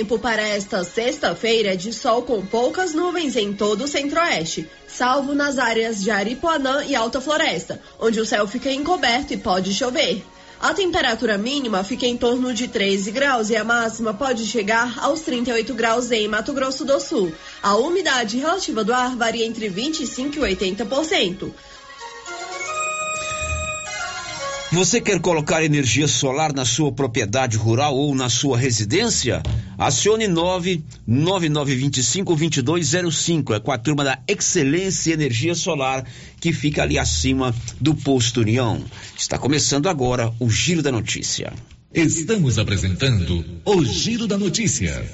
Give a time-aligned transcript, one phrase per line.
[0.00, 5.58] Tempo para esta sexta-feira de sol com poucas nuvens em todo o centro-oeste, salvo nas
[5.58, 10.24] áreas de Aripuanã e Alta Floresta, onde o céu fica encoberto e pode chover.
[10.58, 15.20] A temperatura mínima fica em torno de 13 graus e a máxima pode chegar aos
[15.20, 17.30] 38 graus em Mato Grosso do Sul.
[17.62, 21.50] A umidade relativa do ar varia entre 25 e 80%.
[24.72, 29.42] Você quer colocar energia solar na sua propriedade rural ou na sua residência?
[29.76, 30.28] Acione
[31.08, 33.56] 99925-2205.
[33.56, 36.06] É com a turma da Excelência Energia Solar
[36.40, 38.80] que fica ali acima do posto União.
[39.18, 41.52] Está começando agora o Giro da Notícia.
[41.92, 45.04] Estamos apresentando o Giro da Notícia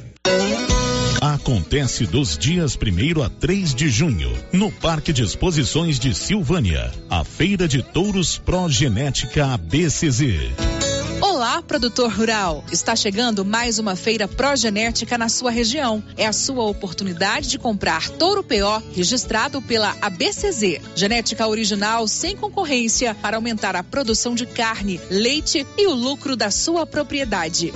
[1.47, 7.23] acontece dos dias 1 a 3 de junho, no Parque de Exposições de Silvânia, a
[7.23, 10.76] Feira de Touros Progenética ABCZ.
[11.21, 12.63] Olá, produtor rural!
[12.71, 16.05] Está chegando mais uma feira progenética na sua região.
[16.15, 20.81] É a sua oportunidade de comprar touro PO registrado pela ABCZ.
[20.95, 26.51] Genética original sem concorrência para aumentar a produção de carne, leite e o lucro da
[26.51, 27.73] sua propriedade.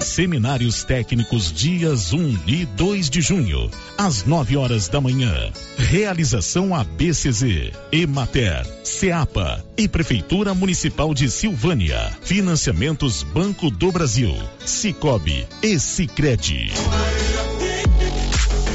[0.00, 5.52] Seminários técnicos dias 1 e 2 de junho, às 9 horas da manhã.
[5.76, 12.12] Realização ABCZ, Emater, CEAPA e Prefeitura Municipal de Silvânia.
[12.22, 16.70] Financiamento Investimentos Banco do Brasil, Cicobi e Sicredi.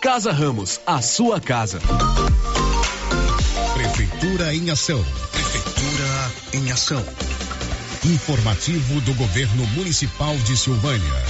[0.00, 1.80] Casa Ramos, a sua casa.
[3.72, 5.02] Prefeitura em ação.
[5.32, 7.04] Prefeitura em ação.
[8.04, 11.24] Informativo do Governo Municipal de Silvânia.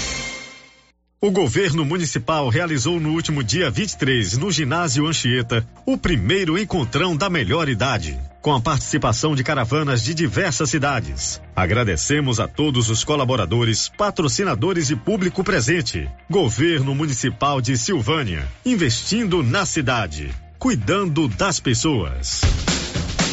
[1.22, 7.28] O governo municipal realizou no último dia 23, no ginásio Anchieta, o primeiro encontrão da
[7.28, 11.38] melhor idade, com a participação de caravanas de diversas cidades.
[11.54, 16.08] Agradecemos a todos os colaboradores, patrocinadores e público presente.
[16.30, 22.40] Governo Municipal de Silvânia, investindo na cidade, cuidando das pessoas.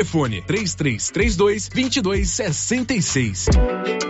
[0.00, 4.09] Telefone 3332 2266.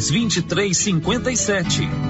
[0.00, 2.09] 2357.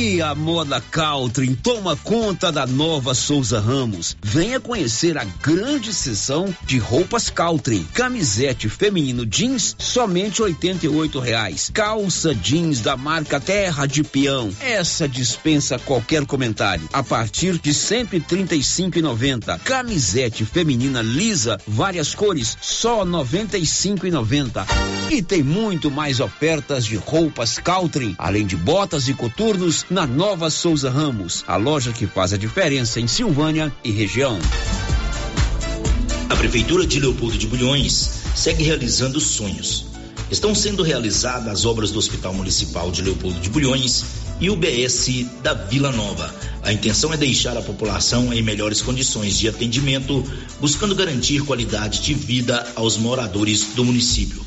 [0.00, 4.16] E a moda Caltrim toma conta da nova Souza Ramos.
[4.22, 7.84] Venha conhecer a grande seção de roupas Caltrim.
[7.94, 10.54] Camisete feminino jeans, somente R$
[11.20, 11.68] reais.
[11.74, 14.52] Calça jeans da marca Terra de Peão.
[14.60, 16.88] Essa dispensa qualquer comentário.
[16.92, 19.58] A partir de R$ noventa.
[19.64, 23.58] Camisete feminina lisa, várias cores, só R$ noventa.
[25.10, 30.50] E tem muito mais ofertas de roupas Caltrim, além de botas e coturnos na Nova
[30.50, 34.38] Souza Ramos, a loja que faz a diferença em Silvânia e região.
[36.28, 39.86] A Prefeitura de Leopoldo de Bulhões segue realizando sonhos.
[40.30, 44.04] Estão sendo realizadas as obras do Hospital Municipal de Leopoldo de Bulhões
[44.38, 46.34] e o BS da Vila Nova.
[46.62, 50.22] A intenção é deixar a população em melhores condições de atendimento,
[50.60, 54.46] buscando garantir qualidade de vida aos moradores do município.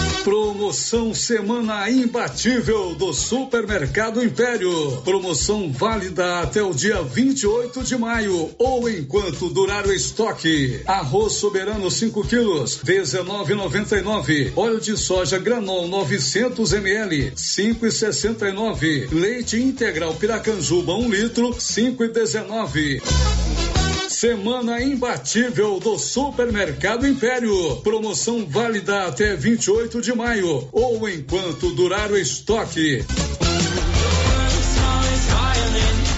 [0.23, 5.01] Promoção Semana Imbatível do Supermercado Império.
[5.03, 10.81] Promoção válida até o dia 28 de maio ou enquanto durar o estoque.
[10.85, 14.53] Arroz soberano 5 quilos, 19,99.
[14.55, 19.11] Óleo de soja granol 900 ml, 5,69.
[19.11, 23.70] Leite integral Piracanjuba 1 um litro, 5,19.
[24.21, 27.77] Semana imbatível do Supermercado Império.
[27.77, 33.03] Promoção válida até 28 de maio ou enquanto durar o estoque.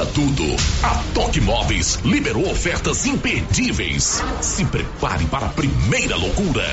[0.00, 0.44] Para tudo,
[0.82, 4.22] a Toque Móveis liberou ofertas imperdíveis.
[4.40, 6.64] Se prepare para a primeira loucura.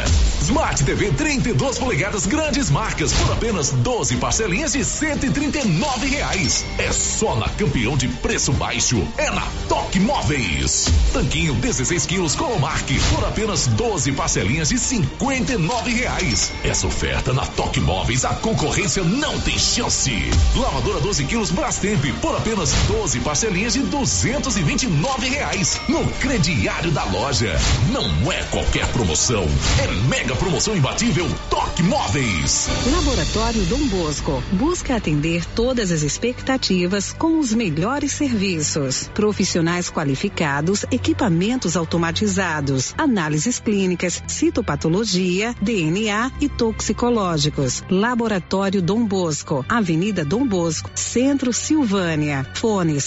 [0.42, 6.64] Smart TV 32 polegadas grandes marcas por apenas 12 parcelinhas de 139 reais.
[6.78, 9.06] É só na campeão de preço baixo.
[9.18, 10.88] É na Toque Móveis.
[11.12, 16.54] Tanquinho 16 quilos Colomark por apenas 12 parcelinhas de 59 reais.
[16.64, 20.14] Essa oferta na Toque Móveis a concorrência não tem chance.
[20.56, 25.28] Lavadora 12 quilos Brastemp por apenas 12 12 parcelinhas de duzentos e vinte e nove
[25.28, 27.56] reais no crediário da loja.
[27.92, 29.46] Não é qualquer promoção,
[29.82, 32.68] é mega promoção imbatível Toque Móveis.
[32.92, 41.76] Laboratório Dom Bosco busca atender todas as expectativas com os melhores serviços, profissionais qualificados, equipamentos
[41.78, 47.84] automatizados, análises clínicas, citopatologia, DNA e toxicológicos.
[47.90, 52.46] Laboratório Dom Bosco, Avenida Dom Bosco, Centro Silvânia.
[52.54, 53.07] Fones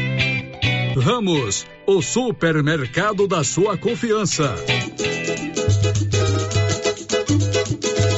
[1.01, 4.53] Ramos, o supermercado da sua confiança.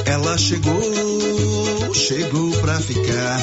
[0.04, 3.38] Ela chegou, chegou pra ficar.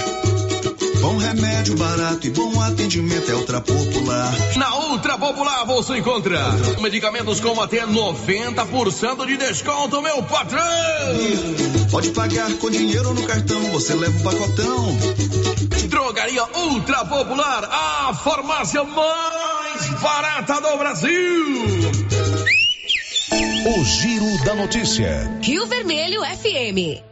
[1.02, 4.32] Bom remédio barato e bom atendimento é Ultra Popular.
[4.58, 6.40] Na Ultra Popular você encontra
[6.80, 11.81] medicamentos com até 90% de desconto, meu patrão!
[11.92, 14.98] Pode pagar com dinheiro no cartão, você leva o pacotão.
[15.90, 21.46] Drogaria Ultra Popular, a farmácia mais barata do Brasil.
[23.66, 25.40] O Giro da Notícia.
[25.42, 27.11] Rio Vermelho FM.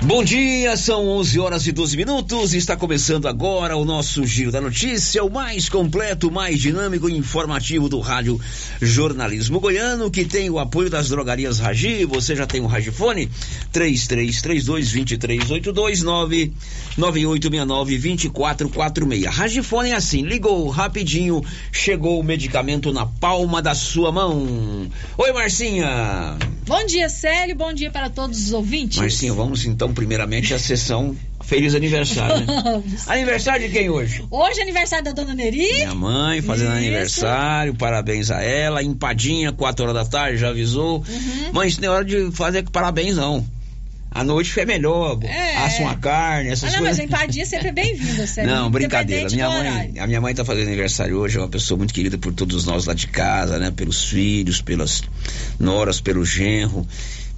[0.00, 2.54] Bom dia, são 11 horas e 12 minutos.
[2.54, 7.88] Está começando agora o nosso Giro da Notícia, o mais completo, mais dinâmico e informativo
[7.88, 8.40] do Rádio
[8.80, 12.04] Jornalismo Goiano, que tem o apoio das drogarias Ragi.
[12.04, 13.28] Você já tem o Ragifone?
[13.74, 16.52] 3332-2382
[16.96, 19.26] 99869-2446.
[19.26, 24.86] Ragifone é assim: ligou rapidinho, chegou o medicamento na palma da sua mão.
[25.18, 26.38] Oi, Marcinha.
[26.66, 27.56] Bom dia, Célio.
[27.56, 28.98] Bom dia para todos os ouvintes.
[28.98, 31.16] Marcinha, vamos então primeiramente a sessão
[31.48, 32.82] Feliz aniversário, né?
[33.08, 34.22] aniversário de quem hoje?
[34.30, 35.66] Hoje é aniversário da dona Neri.
[35.76, 36.76] Minha mãe fazendo Isso.
[36.76, 38.82] aniversário, parabéns a ela.
[38.82, 40.98] Empadinha, 4 horas da tarde, já avisou.
[40.98, 41.52] Uhum.
[41.54, 43.46] Mãe, isso não é hora de fazer parabéns, não.
[44.10, 45.56] A noite foi melhor, é.
[45.56, 46.98] assa uma carne, essas ah, não, coisas.
[46.98, 48.50] Mas a empadinha sempre é bem-vinda, sério.
[48.50, 49.30] Não, brincadeira.
[49.30, 52.32] Minha mãe, a minha mãe tá fazendo aniversário hoje, é uma pessoa muito querida por
[52.34, 53.70] todos nós lá de casa, né?
[53.70, 55.02] Pelos filhos, pelas
[55.58, 56.86] noras, pelo genro,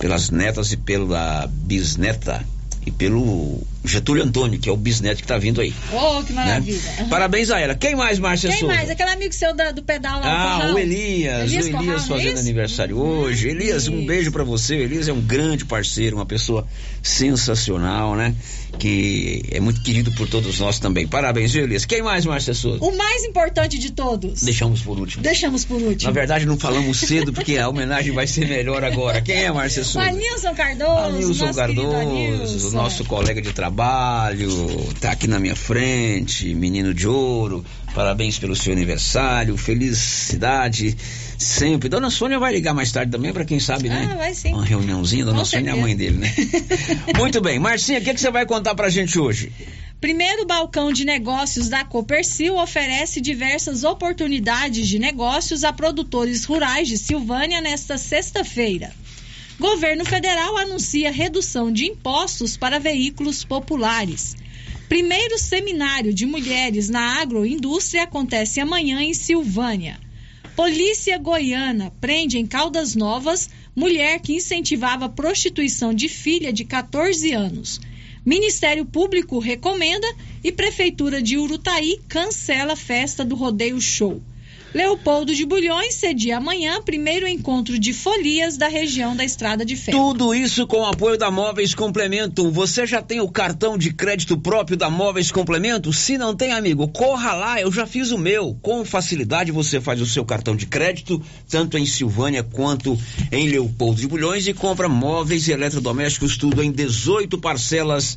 [0.01, 2.43] pelas netas e pela bisneta
[2.85, 5.73] e pelo Getúlio Antônio, que é o bisneto que está vindo aí.
[5.93, 6.79] Oh, que maravilha.
[6.79, 7.07] Né?
[7.09, 7.75] Parabéns a ela.
[7.75, 8.91] Quem mais, Márcia Quem mais?
[8.91, 11.51] Aquele amigo seu da, do pedal lá Ah, o Elias.
[11.51, 13.49] Elias o Elias Corral, fazendo é aniversário hoje.
[13.49, 14.77] Elias, um beijo para você.
[14.77, 16.67] O Elias é um grande parceiro, uma pessoa
[17.03, 18.35] sensacional, né?
[18.79, 21.07] Que é muito querido por todos nós também.
[21.07, 21.85] Parabéns, viu, Elias?
[21.85, 22.85] Quem mais, Márcia Souza?
[22.85, 24.43] O mais importante de todos.
[24.43, 25.23] Deixamos por último.
[25.23, 26.11] Deixamos por último.
[26.11, 29.21] Na verdade, não falamos cedo, porque a homenagem vai ser melhor agora.
[29.21, 30.07] Quem é, Márcia Souza?
[30.07, 30.91] O Anilson Cardoso.
[30.93, 33.70] Anilson Cardoso, o nosso colega de trabalho,
[35.01, 37.65] tá aqui na minha frente, menino de ouro.
[37.95, 40.97] Parabéns pelo seu aniversário, felicidade
[41.37, 41.89] sempre.
[41.89, 44.09] Dona Sônia vai ligar mais tarde também, para quem sabe, né?
[44.13, 44.53] Ah, vai sim.
[44.53, 46.33] Uma reuniãozinha, Dona Com Sônia é a mãe dele, né?
[47.19, 47.59] Muito bem.
[47.59, 49.53] Marcinha, o que, é que você vai contar pra gente hoje?
[50.01, 56.97] Primeiro balcão de negócios da Copercil oferece diversas oportunidades de negócios a produtores rurais de
[56.97, 58.93] Silvânia nesta sexta-feira.
[59.61, 64.35] Governo federal anuncia redução de impostos para veículos populares.
[64.89, 70.01] Primeiro seminário de mulheres na agroindústria acontece amanhã em Silvânia.
[70.57, 77.31] Polícia Goiana prende em Caldas Novas mulher que incentivava a prostituição de filha de 14
[77.33, 77.83] anos.
[78.25, 80.09] Ministério Público recomenda
[80.43, 84.23] e Prefeitura de Urutaí cancela a festa do Rodeio Show.
[84.73, 89.99] Leopoldo de Bulhões cedia amanhã primeiro encontro de folias da região da Estrada de Ferro.
[89.99, 92.49] Tudo isso com o apoio da Móveis Complemento.
[92.53, 95.93] Você já tem o cartão de crédito próprio da Móveis Complemento?
[95.93, 98.57] Se não tem, amigo, corra lá, eu já fiz o meu.
[98.63, 102.97] Com facilidade você faz o seu cartão de crédito, tanto em Silvânia quanto
[103.33, 108.17] em Leopoldo de Bulhões e compra móveis e eletrodomésticos tudo em 18 parcelas.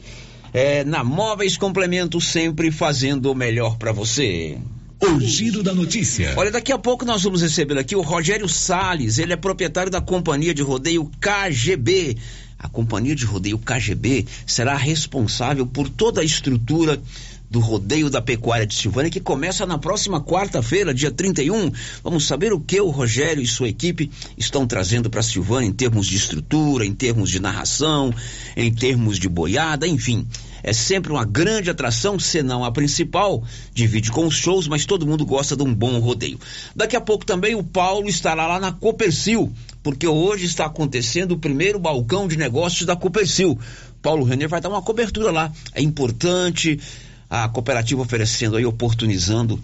[0.54, 4.60] É, na Móveis Complemento, sempre fazendo o melhor para você.
[5.06, 6.34] O giro da notícia.
[6.38, 9.18] Olha, daqui a pouco nós vamos receber aqui o Rogério Sales.
[9.18, 12.16] Ele é proprietário da companhia de rodeio KGB.
[12.58, 17.02] A companhia de rodeio KGB será responsável por toda a estrutura
[17.50, 21.72] do rodeio da pecuária de Silvânia, que começa na próxima quarta-feira, dia 31.
[22.04, 26.08] Vamos saber o que o Rogério e sua equipe estão trazendo para Silvânia em termos
[26.08, 28.14] de estrutura, em termos de narração,
[28.56, 30.28] em termos de boiada, enfim
[30.64, 33.44] é sempre uma grande atração, se não a principal.
[33.74, 36.40] Divide com os shows, mas todo mundo gosta de um bom rodeio.
[36.74, 39.52] Daqui a pouco também o Paulo estará lá na Copercil,
[39.84, 43.60] porque hoje está acontecendo o primeiro balcão de negócios da Copercil.
[44.02, 45.52] Paulo Renner vai dar uma cobertura lá.
[45.74, 46.80] É importante
[47.34, 49.60] a cooperativa oferecendo aí, oportunizando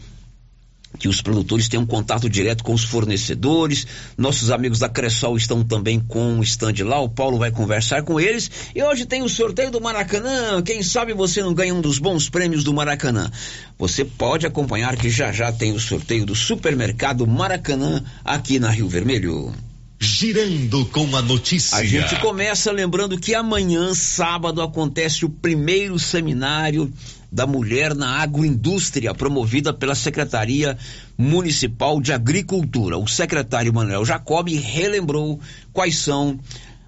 [0.98, 3.86] que os produtores tenham contato direto com os fornecedores.
[4.18, 7.00] Nossos amigos da Cressol estão também com o stand lá.
[7.00, 8.50] O Paulo vai conversar com eles.
[8.74, 10.64] E hoje tem o sorteio do Maracanã.
[10.64, 13.30] Quem sabe você não ganha um dos bons prêmios do Maracanã.
[13.78, 18.90] Você pode acompanhar que já já tem o sorteio do supermercado Maracanã aqui na Rio
[18.90, 19.54] Vermelho.
[20.02, 21.78] Girando com a notícia.
[21.78, 26.92] A gente começa lembrando que amanhã, sábado, acontece o primeiro seminário
[27.32, 30.78] da mulher na agroindústria, promovida pela Secretaria
[31.18, 32.98] Municipal de Agricultura.
[32.98, 35.40] O secretário Manuel Jacob relembrou
[35.72, 36.40] quais são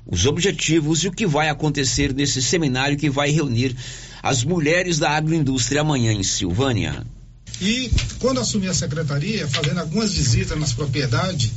[0.05, 3.75] os objetivos e o que vai acontecer nesse seminário que vai reunir
[4.23, 7.05] as mulheres da agroindústria amanhã em Silvânia.
[7.59, 11.51] E quando assumi a secretaria, fazendo algumas visitas nas propriedades,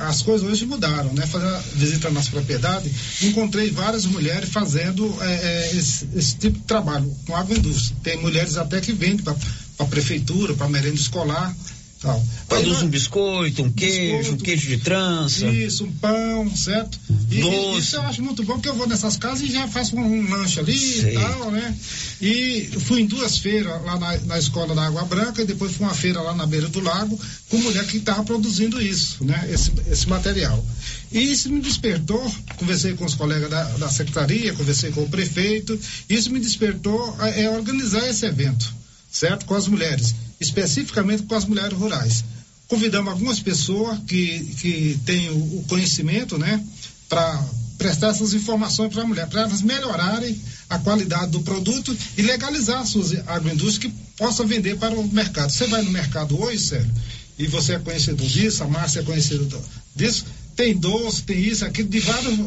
[0.00, 1.26] as coisas hoje mudaram, né?
[1.26, 7.10] Fazendo visita nas propriedades, encontrei várias mulheres fazendo é, é, esse, esse, tipo de trabalho
[7.26, 7.96] com agroindústria.
[8.02, 9.36] Tem mulheres até que vendem para
[9.78, 11.54] a prefeitura, para merenda escolar.
[12.02, 12.20] Tal.
[12.48, 15.46] Produz Aí, um biscoito, um queijo, biscoito, um queijo de trança.
[15.46, 16.98] Isso, um pão, certo?
[17.30, 17.78] E, Doce.
[17.78, 20.28] Isso eu acho muito bom, porque eu vou nessas casas e já faço um, um
[20.28, 21.16] lanche ali Sei.
[21.16, 21.76] e tal, né?
[22.20, 25.86] E fui em duas feiras lá na, na escola da Água Branca e depois fui
[25.86, 27.18] uma feira lá na beira do lago
[27.48, 29.48] com mulher que estava produzindo isso, né?
[29.52, 30.64] Esse, esse material.
[31.12, 35.78] E isso me despertou, conversei com os colegas da, da secretaria, conversei com o prefeito,
[36.08, 38.81] isso me despertou a, é organizar esse evento,
[39.12, 39.44] certo?
[39.46, 42.24] Com as mulheres especificamente com as mulheres rurais.
[42.68, 46.62] Convidamos algumas pessoas que, que têm o, conhecimento, né,
[47.08, 47.44] para
[47.78, 50.38] prestar essas informações para a mulher, para elas melhorarem
[50.68, 55.50] a qualidade do produto e legalizar as suas agroindústrias que possa vender para o mercado.
[55.50, 56.92] Você vai no mercado hoje, Sérgio,
[57.38, 59.62] e você é conhecedor disso, a Márcia é conhecedora
[59.94, 60.24] disso,
[60.56, 62.38] tem doce, tem isso, aquilo, de vários,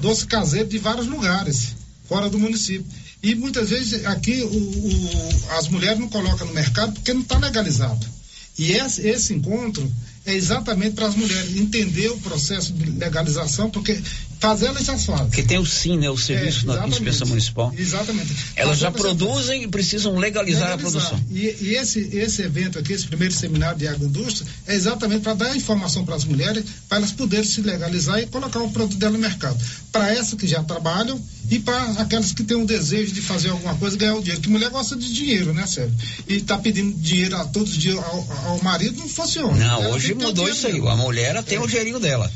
[0.00, 1.74] doce caseiro de vários lugares,
[2.08, 2.86] fora do município.
[3.22, 7.38] E muitas vezes aqui o, o, as mulheres não colocam no mercado porque não está
[7.38, 8.06] legalizado.
[8.58, 9.90] E esse, esse encontro
[10.26, 14.00] é exatamente para as mulheres entender o processo de legalização, porque
[14.38, 15.26] fazer elas já fazem.
[15.26, 16.08] Porque tem o SIM, né?
[16.10, 17.72] O Serviço é, da Inspeção Municipal.
[17.76, 18.34] Exatamente.
[18.56, 21.24] Elas já produzem e precisam legalizar, legalizar, a produção.
[21.30, 25.56] E, e, esse, esse evento aqui, esse primeiro seminário de agroindústria, é exatamente para dar
[25.56, 29.18] informação para as mulheres, para elas poderem se legalizar e colocar o produto dela no
[29.18, 29.58] mercado.
[29.90, 33.74] Para essas que já trabalham e para aquelas que têm um desejo de fazer alguma
[33.76, 34.40] coisa e ganhar o dinheiro.
[34.40, 35.94] Que mulher gosta de dinheiro, né, Sérgio?
[36.28, 39.56] E está pedindo dinheiro a todos os dias ao, ao marido, não funciona.
[39.56, 40.78] Não, Ela hoje mudou isso aí.
[40.78, 41.60] A mulher tem é.
[41.60, 42.30] o dinheirinho dela.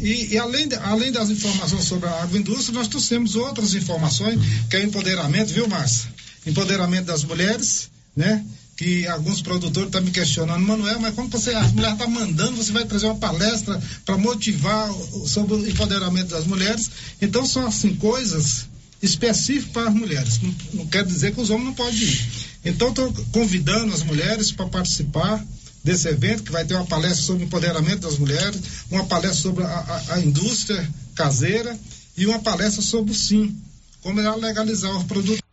[0.00, 4.76] E, e, além, de, além das informações sobre a agroindústria, nós trouxemos outras informações, que
[4.76, 6.12] é empoderamento, viu, Márcia?
[6.46, 8.44] Empoderamento das mulheres, né?
[8.76, 12.72] Que alguns produtores estão me questionando, Manuel, mas como você, a mulher está mandando, você
[12.72, 14.90] vai trazer uma palestra para motivar
[15.26, 16.90] sobre o empoderamento das mulheres.
[17.22, 18.66] Então, são assim, coisas
[19.00, 20.40] específicas para as mulheres.
[20.40, 22.26] Não, não quer dizer que os homens não podem ir.
[22.64, 25.44] Então, estou convidando as mulheres para participar
[25.84, 28.58] desse evento, que vai ter uma palestra sobre empoderamento das mulheres,
[28.90, 31.78] uma palestra sobre a, a, a indústria caseira
[32.16, 33.54] e uma palestra sobre o SIM,
[34.00, 35.43] como é legalizar os produtos.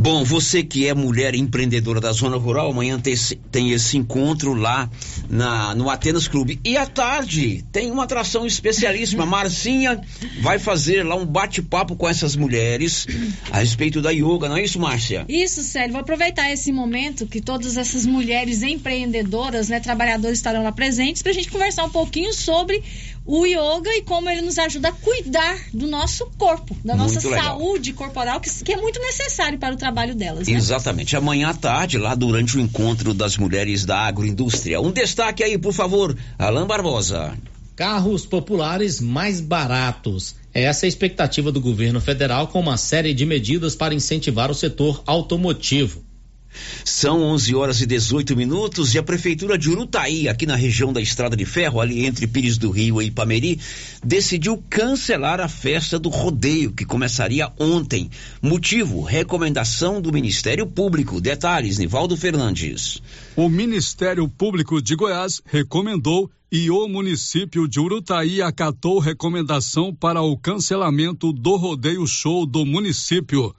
[0.00, 4.54] Bom, você que é mulher empreendedora da zona rural, amanhã tem esse, tem esse encontro
[4.54, 4.88] lá
[5.28, 6.60] na, no Atenas Clube.
[6.64, 9.26] E à tarde tem uma atração especialíssima.
[9.26, 10.00] Marcinha
[10.40, 13.08] vai fazer lá um bate-papo com essas mulheres
[13.50, 15.26] a respeito da yoga, não é isso, Márcia?
[15.28, 15.90] Isso, Célio.
[15.90, 21.32] Vou aproveitar esse momento que todas essas mulheres empreendedoras, né, trabalhadoras estarão lá presentes para
[21.32, 22.84] a gente conversar um pouquinho sobre
[23.28, 27.28] o yoga e como ele nos ajuda a cuidar do nosso corpo, da muito nossa
[27.28, 27.44] legal.
[27.44, 30.48] saúde corporal, que, que, é muito necessário para o trabalho delas.
[30.48, 30.54] Né?
[30.54, 31.14] Exatamente.
[31.14, 34.80] Amanhã à tarde, lá durante o encontro das mulheres da agroindústria.
[34.80, 37.36] Um destaque aí, por favor, Alain Barbosa.
[37.76, 40.34] Carros populares mais baratos.
[40.54, 44.54] Essa é a expectativa do governo federal com uma série de medidas para incentivar o
[44.54, 46.07] setor automotivo.
[46.84, 51.00] São 11 horas e 18 minutos e a Prefeitura de Urutaí, aqui na região da
[51.00, 53.60] Estrada de Ferro, ali entre Pires do Rio e Ipameri,
[54.02, 58.10] decidiu cancelar a festa do rodeio, que começaria ontem.
[58.40, 61.20] Motivo: recomendação do Ministério Público.
[61.20, 63.02] Detalhes, Nivaldo Fernandes.
[63.36, 70.36] O Ministério Público de Goiás recomendou e o município de Urutaí acatou recomendação para o
[70.36, 73.54] cancelamento do rodeio show do município.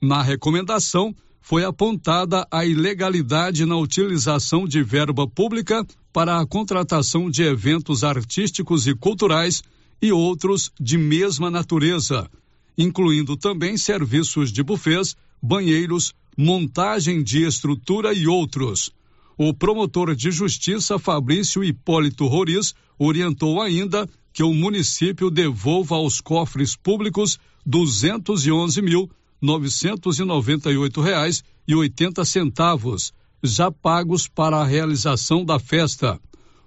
[0.00, 7.42] Na recomendação, foi apontada a ilegalidade na utilização de verba pública para a contratação de
[7.42, 9.62] eventos artísticos e culturais
[10.00, 12.30] e outros de mesma natureza,
[12.78, 18.90] incluindo também serviços de bufês, banheiros, montagem de estrutura e outros.
[19.36, 26.74] O promotor de justiça Fabrício Hipólito Roriz orientou ainda que o município devolva aos cofres
[26.74, 29.10] públicos duzentos e onze mil
[30.78, 36.18] oito reais e oitenta centavos, já pagos para a realização da festa.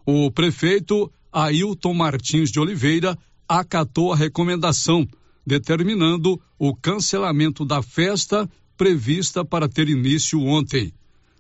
[0.06, 5.08] O prefeito Ailton Martins de Oliveira acatou a recomendação,
[5.46, 10.94] determinando o cancelamento da festa prevista para ter início ontem.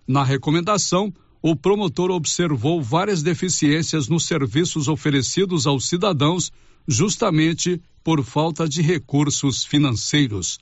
[0.07, 6.51] Na recomendação, o promotor observou várias deficiências nos serviços oferecidos aos cidadãos,
[6.87, 10.57] justamente por falta de recursos financeiros.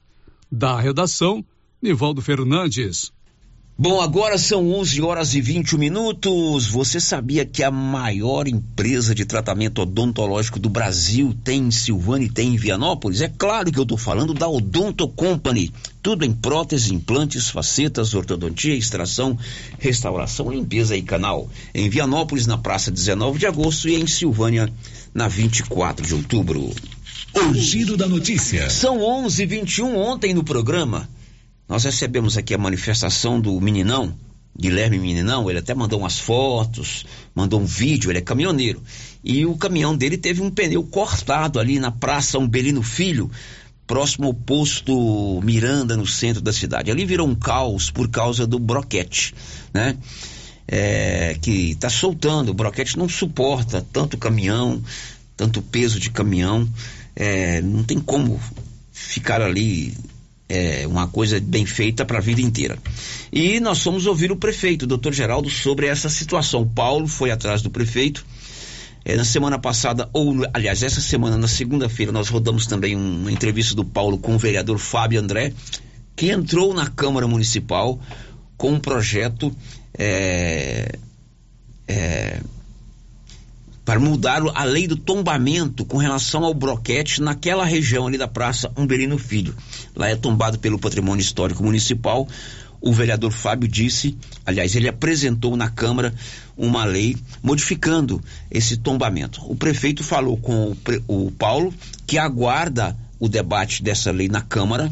[0.51, 1.43] Da redação,
[1.81, 3.11] Nivaldo Fernandes.
[3.77, 6.65] Bom, agora são 11 horas e 21 minutos.
[6.67, 12.29] Você sabia que a maior empresa de tratamento odontológico do Brasil tem em Silvânia e
[12.29, 13.19] tem em Vianópolis?
[13.19, 15.73] É claro que eu estou falando da Odonto Company.
[16.01, 19.37] Tudo em próteses, implantes, facetas, ortodontia, extração,
[19.77, 21.49] restauração, limpeza e canal.
[21.73, 24.71] Em Vianópolis, na praça 19 de agosto e em Silvânia,
[25.13, 26.71] na 24 de outubro.
[27.35, 28.69] O giro da notícia.
[28.69, 31.09] São 11:21 ontem no programa.
[31.67, 34.15] Nós recebemos aqui a manifestação do meninão,
[34.57, 38.81] Guilherme Meninão, ele até mandou umas fotos, mandou um vídeo, ele é caminhoneiro.
[39.21, 43.29] E o caminhão dele teve um pneu cortado ali na Praça Umbelino Filho,
[43.85, 46.89] próximo ao posto Miranda, no centro da cidade.
[46.89, 49.35] Ali virou um caos por causa do broquete,
[49.73, 49.97] né?
[50.67, 54.81] É, que está soltando, o broquete não suporta tanto caminhão,
[55.35, 56.67] tanto peso de caminhão,
[57.15, 58.39] é, não tem como
[58.91, 59.93] ficar ali
[60.47, 62.77] é, uma coisa bem feita para a vida inteira.
[63.31, 66.61] E nós fomos ouvir o prefeito, o doutor Geraldo, sobre essa situação.
[66.61, 68.25] O Paulo foi atrás do prefeito.
[69.03, 73.75] É, na semana passada, ou aliás, essa semana, na segunda-feira, nós rodamos também uma entrevista
[73.75, 75.53] do Paulo com o vereador Fábio André,
[76.15, 77.99] que entrou na Câmara Municipal
[78.57, 79.55] com um projeto
[79.97, 80.97] é,
[81.87, 82.39] é,
[83.85, 88.71] para mudar a lei do tombamento com relação ao broquete naquela região ali da Praça
[88.75, 89.55] Umberino Filho.
[89.95, 92.27] Lá é tombado pelo Patrimônio Histórico Municipal.
[92.81, 96.13] O vereador Fábio disse, aliás, ele apresentou na Câmara
[96.57, 99.39] uma lei modificando esse tombamento.
[99.49, 100.71] O prefeito falou com
[101.07, 101.71] o, o Paulo
[102.07, 104.91] que aguarda o debate dessa lei na Câmara,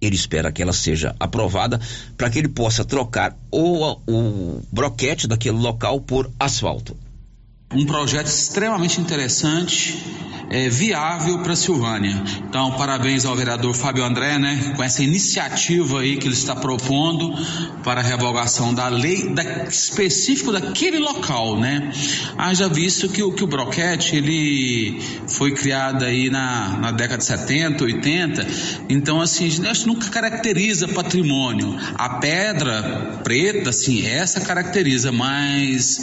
[0.00, 1.78] ele espera que ela seja aprovada
[2.16, 6.96] para que ele possa trocar o broquete daquele local por asfalto
[7.72, 9.96] um projeto extremamente interessante,
[10.50, 12.20] é, viável para Silvânia.
[12.48, 17.32] Então, parabéns ao vereador Fábio André, né, com essa iniciativa aí que ele está propondo
[17.84, 21.92] para a revogação da lei da, específico daquele local, né.
[22.36, 27.24] Haja visto que o que o broquete ele foi criado aí na, na década de
[27.24, 28.46] 70, 80,
[28.88, 31.78] então assim, isso nunca caracteriza patrimônio.
[31.94, 36.00] A pedra preta, assim, essa caracteriza, mas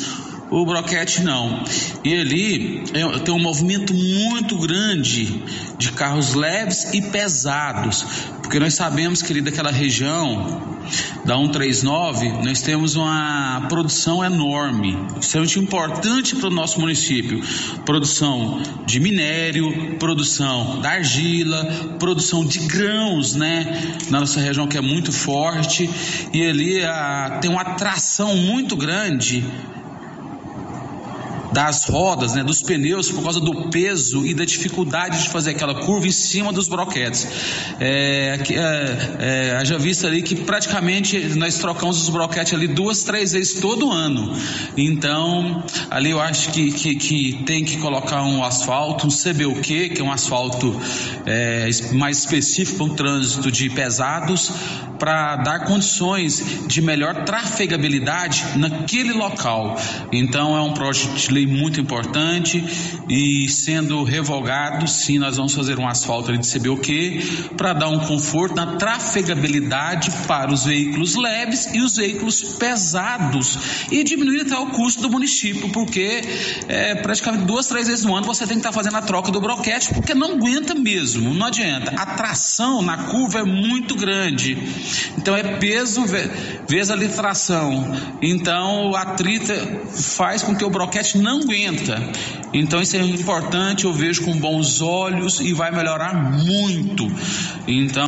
[0.49, 1.56] o broquete não.
[2.03, 5.41] E ali é, tem um movimento muito grande
[5.77, 8.05] de carros leves e pesados,
[8.41, 10.77] porque nós sabemos que ali daquela região
[11.25, 17.41] da 139 nós temos uma produção enorme, extremamente importante para o nosso município.
[17.85, 21.65] Produção de minério, produção da argila,
[21.99, 23.97] produção de grãos, né?
[24.09, 25.89] Na nossa região que é muito forte
[26.33, 29.43] e ali a, ah, tem uma atração muito grande
[31.57, 35.73] das rodas, né, dos pneus, por causa do peso e da dificuldade de fazer aquela
[35.73, 37.27] curva em cima dos broquetes.
[37.79, 43.31] É, é, é, já visto ali que praticamente nós trocamos os broquetes ali duas, três
[43.31, 44.37] vezes todo ano.
[44.77, 49.99] Então, ali eu acho que, que, que tem que colocar um asfalto, um CBUQ, que
[49.99, 50.79] é um asfalto
[51.25, 54.51] é, mais específico para o trânsito de pesados,
[54.99, 59.75] para dar condições de melhor trafegabilidade naquele local.
[60.11, 62.63] Então, é um projeto de lei muito importante
[63.09, 67.99] e sendo revogado, sim, nós vamos fazer um asfalto ali de CBOQ para dar um
[67.99, 74.67] conforto na trafegabilidade para os veículos leves e os veículos pesados e diminuir até o
[74.67, 76.21] custo do município, porque
[76.67, 79.31] é, praticamente duas, três vezes no ano você tem que estar tá fazendo a troca
[79.31, 81.91] do broquete, porque não aguenta mesmo, não adianta.
[81.95, 84.57] A tração na curva é muito grande,
[85.17, 86.05] então é peso
[86.67, 87.85] vezes a litração.
[88.21, 89.55] Então a trita
[89.91, 92.11] faz com que o broquete não aguenta.
[92.53, 97.05] Então isso é importante, eu vejo com bons olhos e vai melhorar muito.
[97.67, 98.07] Então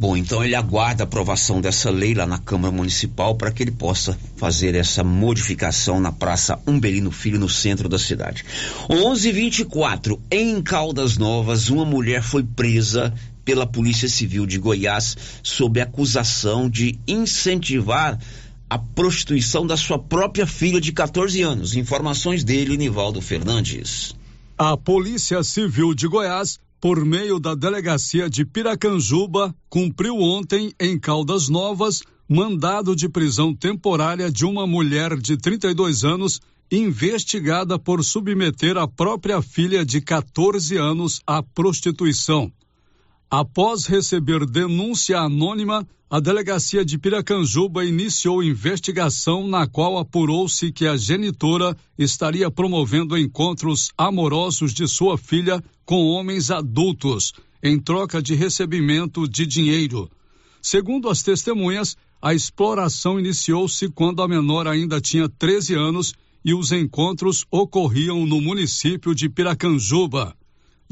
[0.00, 3.70] Bom, então ele aguarda a aprovação dessa lei lá na Câmara Municipal para que ele
[3.70, 8.42] possa fazer essa modificação na Praça Umbelino Filho, no centro da cidade.
[8.88, 13.12] 11:24 em Caldas Novas, uma mulher foi presa
[13.44, 18.18] pela Polícia Civil de Goiás sob acusação de incentivar
[18.70, 21.74] a prostituição da sua própria filha de 14 anos.
[21.74, 24.14] Informações dele, Nivaldo Fernandes.
[24.56, 31.48] A Polícia Civil de Goiás, por meio da delegacia de Piracanjuba, cumpriu ontem em Caldas
[31.48, 38.86] Novas mandado de prisão temporária de uma mulher de 32 anos investigada por submeter a
[38.86, 42.52] própria filha de 14 anos à prostituição.
[43.30, 50.96] Após receber denúncia anônima, a delegacia de Piracanjuba iniciou investigação na qual apurou-se que a
[50.96, 59.28] genitora estaria promovendo encontros amorosos de sua filha com homens adultos, em troca de recebimento
[59.28, 60.10] de dinheiro.
[60.60, 66.14] Segundo as testemunhas, a exploração iniciou-se quando a menor ainda tinha 13 anos
[66.44, 70.34] e os encontros ocorriam no município de Piracanjuba.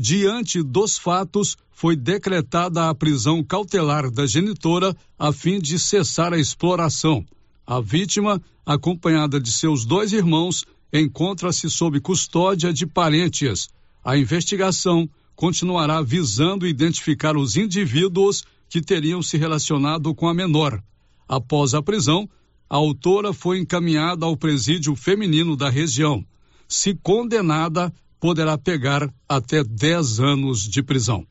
[0.00, 6.38] Diante dos fatos, foi decretada a prisão cautelar da genitora a fim de cessar a
[6.38, 7.26] exploração.
[7.66, 13.68] A vítima, acompanhada de seus dois irmãos, encontra-se sob custódia de parentes.
[14.04, 20.80] A investigação continuará visando identificar os indivíduos que teriam se relacionado com a menor.
[21.28, 22.28] Após a prisão,
[22.70, 26.24] a autora foi encaminhada ao presídio feminino da região.
[26.68, 31.26] Se condenada, poderá pegar até 10 anos de prisão.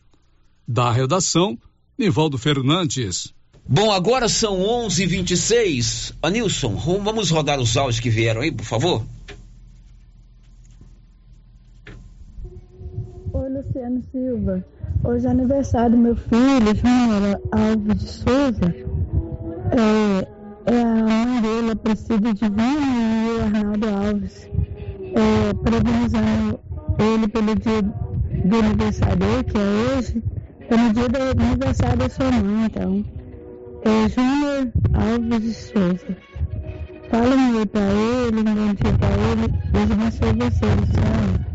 [0.67, 1.57] Da redação,
[1.97, 3.33] Nivaldo Fernandes.
[3.69, 6.13] Bom, agora são 11:26.
[6.21, 9.03] Anilson, vamos rodar os áudios que vieram aí, por favor.
[13.33, 14.65] Oi, Luciano Silva.
[15.03, 18.75] Hoje é aniversário do meu filho, Júnior Alves de Souza.
[19.71, 24.49] É, é a mãe dele, a Priscila Divina e o Arnaldo Alves.
[25.13, 26.59] É, parabenizando
[26.99, 30.23] ele pelo dia do aniversário dele, que é hoje,
[30.71, 33.05] no dia do aniversário da sua mãe, então.
[33.83, 36.17] É Júnior Alves de Souza.
[37.09, 39.47] Fala um oi pra ele, um bom dia pra ele.
[39.71, 41.47] Deus abençoe você, Luciano.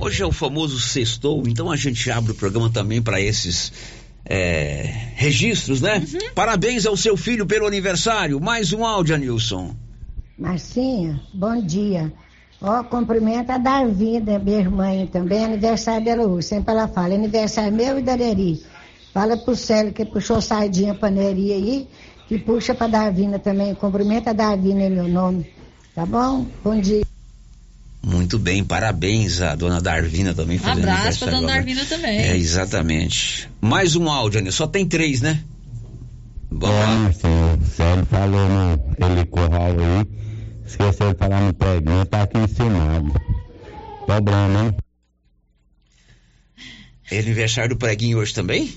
[0.00, 3.70] Hoje é o famoso sextou, então a gente abre o programa também para esses
[4.24, 4.84] é,
[5.16, 5.98] registros, né?
[5.98, 6.34] Uhum.
[6.34, 8.40] Parabéns ao seu filho pelo aniversário.
[8.40, 9.76] Mais um áudio, Nilson.
[10.38, 12.10] Marcinha, bom dia.
[12.62, 16.48] Ó, cumprimenta a Darvinda, minha irmã também, aniversário dela hoje.
[16.48, 18.62] Sempre ela fala, aniversário meu e da Neri.
[19.14, 21.88] Fala pro Célio que puxou sardinha pra Neri aí,
[22.28, 23.74] que puxa pra Darvina também.
[23.74, 25.50] Cumprimenta a Darvina em meu nome.
[25.94, 26.46] Tá bom?
[26.62, 27.02] Bom dia.
[28.02, 32.18] Muito bem, parabéns à dona Darvina também fazendo um abraço pra dona Darvina também.
[32.18, 33.50] É, exatamente.
[33.60, 34.50] Mais um áudio, né?
[34.50, 35.42] Só tem três, né?
[36.50, 37.12] Vamos é, lá.
[37.12, 40.06] Sim, o Célio falou no ele corral aí,
[40.70, 43.12] esqueceu de falar no preguinho, tá aqui ensinado.
[44.06, 44.76] Problema, hein?
[47.10, 48.72] É aniversário do preguinho hoje também?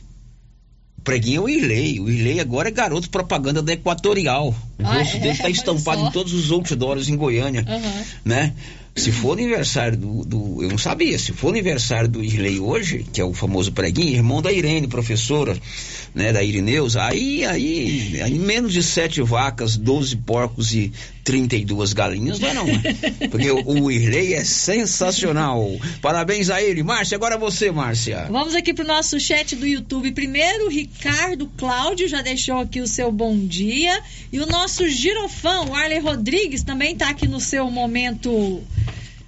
[0.98, 2.00] O preguinho é o Irley.
[2.00, 4.56] O Irley agora é garoto propaganda da Equatorial.
[4.80, 5.20] O ah, rosto é?
[5.20, 8.04] dele tá estampado em todos os outdoors em Goiânia, uhum.
[8.26, 8.54] né?
[8.96, 13.20] Se for aniversário do, do, Eu não sabia, se for aniversário do Irley hoje, que
[13.20, 15.58] é o famoso preguinho, irmão da Irene, professora,
[16.14, 20.94] né, da Irineus, aí, aí, aí menos de sete vacas, 12 porcos e
[21.24, 22.66] 32 galinhas, não é não?
[23.30, 25.70] Porque o, o Irley é sensacional.
[26.02, 26.84] Parabéns a ele.
[26.84, 28.28] Márcia, agora você, Márcia.
[28.30, 30.12] Vamos aqui pro nosso chat do YouTube.
[30.12, 34.02] Primeiro, Ricardo Cláudio já deixou aqui o seu bom dia.
[34.32, 38.62] E o nosso girofão, o Arley Rodrigues, também tá aqui no seu momento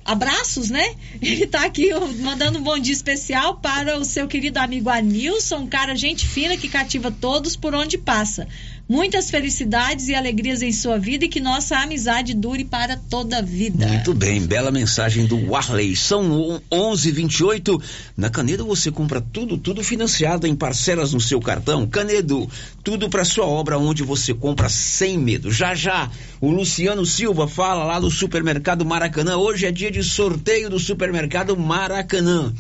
[0.06, 0.94] abraços, né?
[1.20, 1.89] Ele tá aqui
[2.20, 6.56] mandando um bom dia especial para o seu querido amigo Anilson, um cara gente fina
[6.56, 8.48] que cativa todos por onde passa.
[8.88, 13.41] Muitas felicidades e alegrias em sua vida e que nossa amizade dure para toda a
[13.41, 13.88] vida.
[13.88, 15.96] Muito bem, bela mensagem do Warley.
[15.96, 17.82] São 11:28.
[18.15, 21.88] Na Canedo você compra tudo, tudo financiado em parcelas no seu cartão.
[21.88, 22.48] Canedo,
[22.84, 25.52] tudo para sua obra onde você compra sem medo.
[25.52, 29.36] Já já, o Luciano Silva fala lá do Supermercado Maracanã.
[29.36, 32.54] Hoje é dia de sorteio do Supermercado Maracanã.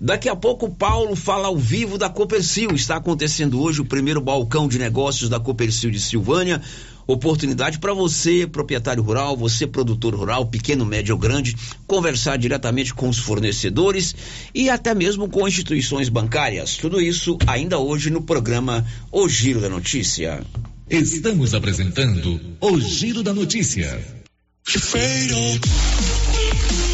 [0.00, 2.70] Daqui a pouco o Paulo fala ao vivo da Copercil.
[2.72, 6.60] Está acontecendo hoje o primeiro balcão de negócios da Copercil de Silvânia.
[7.06, 13.08] Oportunidade para você, proprietário rural, você, produtor rural, pequeno, médio ou grande, conversar diretamente com
[13.08, 14.14] os fornecedores
[14.54, 16.76] e até mesmo com instituições bancárias.
[16.76, 20.44] Tudo isso ainda hoje no programa O Giro da Notícia.
[20.88, 24.04] Estamos apresentando O Giro da Notícia.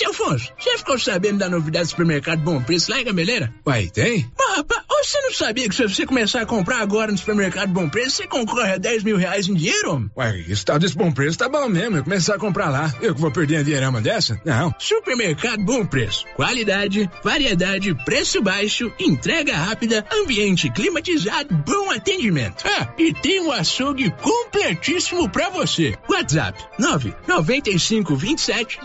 [0.00, 3.52] Seu Afonso, você ficou sabendo da novidade do supermercado Bom Preço lá em Gameleira?
[3.66, 4.26] Uai, tem?
[4.38, 7.86] Mas, rapaz, você não sabia que se você começar a comprar agora no supermercado Bom
[7.86, 10.10] Preço, você concorre a 10 mil reais em dinheiro?
[10.16, 12.94] Uai, esse tal desse Bom Preço tá bom mesmo, eu começar a comprar lá.
[13.02, 14.40] Eu que vou perder a dinheirama dessa?
[14.42, 14.74] Não.
[14.78, 16.24] Supermercado Bom Preço.
[16.34, 22.64] Qualidade, variedade, preço baixo, entrega rápida, ambiente climatizado, bom atendimento.
[22.66, 25.94] Ah, e tem um açougue completíssimo pra você.
[26.08, 28.80] WhatsApp 995 27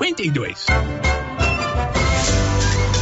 [0.00, 1.19] 0952.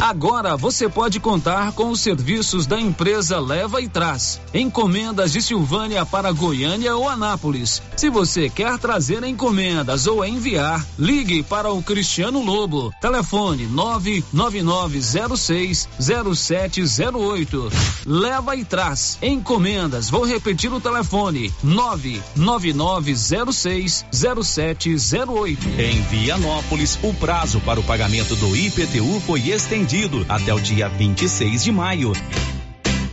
[0.09, 4.40] Agora você pode contar com os serviços da empresa Leva e Traz.
[4.55, 7.83] Encomendas de Silvânia para Goiânia ou Anápolis.
[7.94, 12.90] Se você quer trazer encomendas ou enviar, ligue para o Cristiano Lobo.
[13.03, 17.71] Telefone 99906 0708.
[18.07, 19.18] Leva e Traz.
[19.21, 20.09] Encomendas.
[20.09, 25.68] Vou repetir o telefone: 99906 0708.
[25.79, 29.98] Em Vianópolis, o prazo para o pagamento do IPTU foi estendido
[30.29, 32.13] até o dia 26 de maio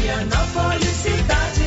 [0.01, 1.66] Vianópolis, cidade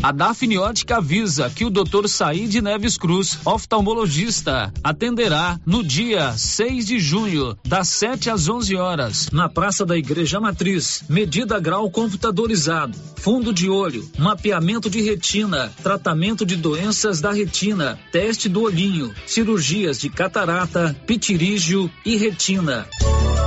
[0.00, 2.06] A Dafniótica avisa que o Dr.
[2.06, 9.28] Said Neves Cruz, oftalmologista, atenderá no dia 6 de junho, das 7 às 11 horas,
[9.32, 11.02] na Praça da Igreja Matriz.
[11.08, 18.48] Medida grau computadorizado, fundo de olho, mapeamento de retina, tratamento de doenças da retina, teste
[18.48, 22.86] do olhinho, cirurgias de catarata, pitirígio e retina.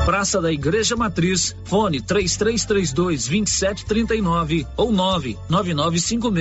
[0.05, 6.40] Praça da Igreja Matriz, fone 3332 2739 ou 99956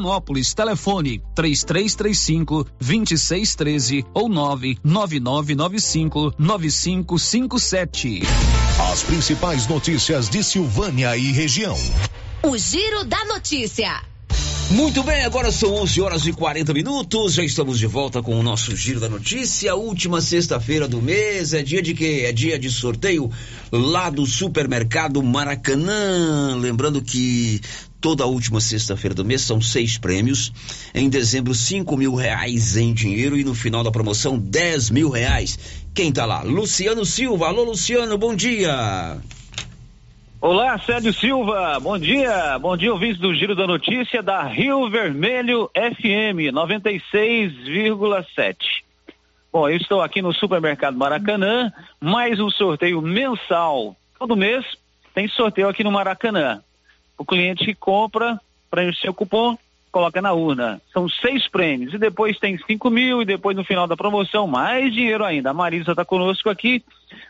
[0.01, 0.53] Vianópolis.
[0.53, 8.21] Telefone 3335 2613 ou 99995 9557.
[8.91, 11.77] As principais notícias de Silvânia e região.
[12.43, 14.01] O Giro da Notícia.
[14.71, 17.33] Muito bem, agora são 11 horas e 40 minutos.
[17.33, 19.75] Já estamos de volta com o nosso Giro da Notícia.
[19.75, 21.53] Última sexta-feira do mês.
[21.53, 22.23] É dia de quê?
[22.25, 23.29] É dia de sorteio
[23.69, 26.55] lá do supermercado Maracanã.
[26.57, 27.59] Lembrando que
[28.01, 30.51] toda última sexta-feira do mês são seis prêmios.
[30.93, 35.85] Em dezembro, cinco mil reais em dinheiro e no final da promoção, dez mil reais.
[35.93, 36.41] Quem tá lá?
[36.41, 37.47] Luciano Silva.
[37.47, 39.21] Alô, Luciano, bom dia.
[40.41, 42.57] Olá, Sérgio Silva, bom dia.
[42.57, 48.55] Bom dia, ouvintes do Giro da Notícia da Rio Vermelho FM 96,7.
[49.53, 53.95] Bom, eu estou aqui no Supermercado Maracanã, mais um sorteio mensal.
[54.17, 54.65] Todo mês
[55.13, 56.63] tem sorteio aqui no Maracanã.
[57.21, 58.41] O cliente compra,
[58.71, 59.55] preenche seu cupom,
[59.91, 60.81] coloca na urna.
[60.91, 61.93] São seis prêmios.
[61.93, 65.51] E depois tem cinco mil, e depois no final da promoção, mais dinheiro ainda.
[65.51, 66.83] A Marisa está conosco aqui.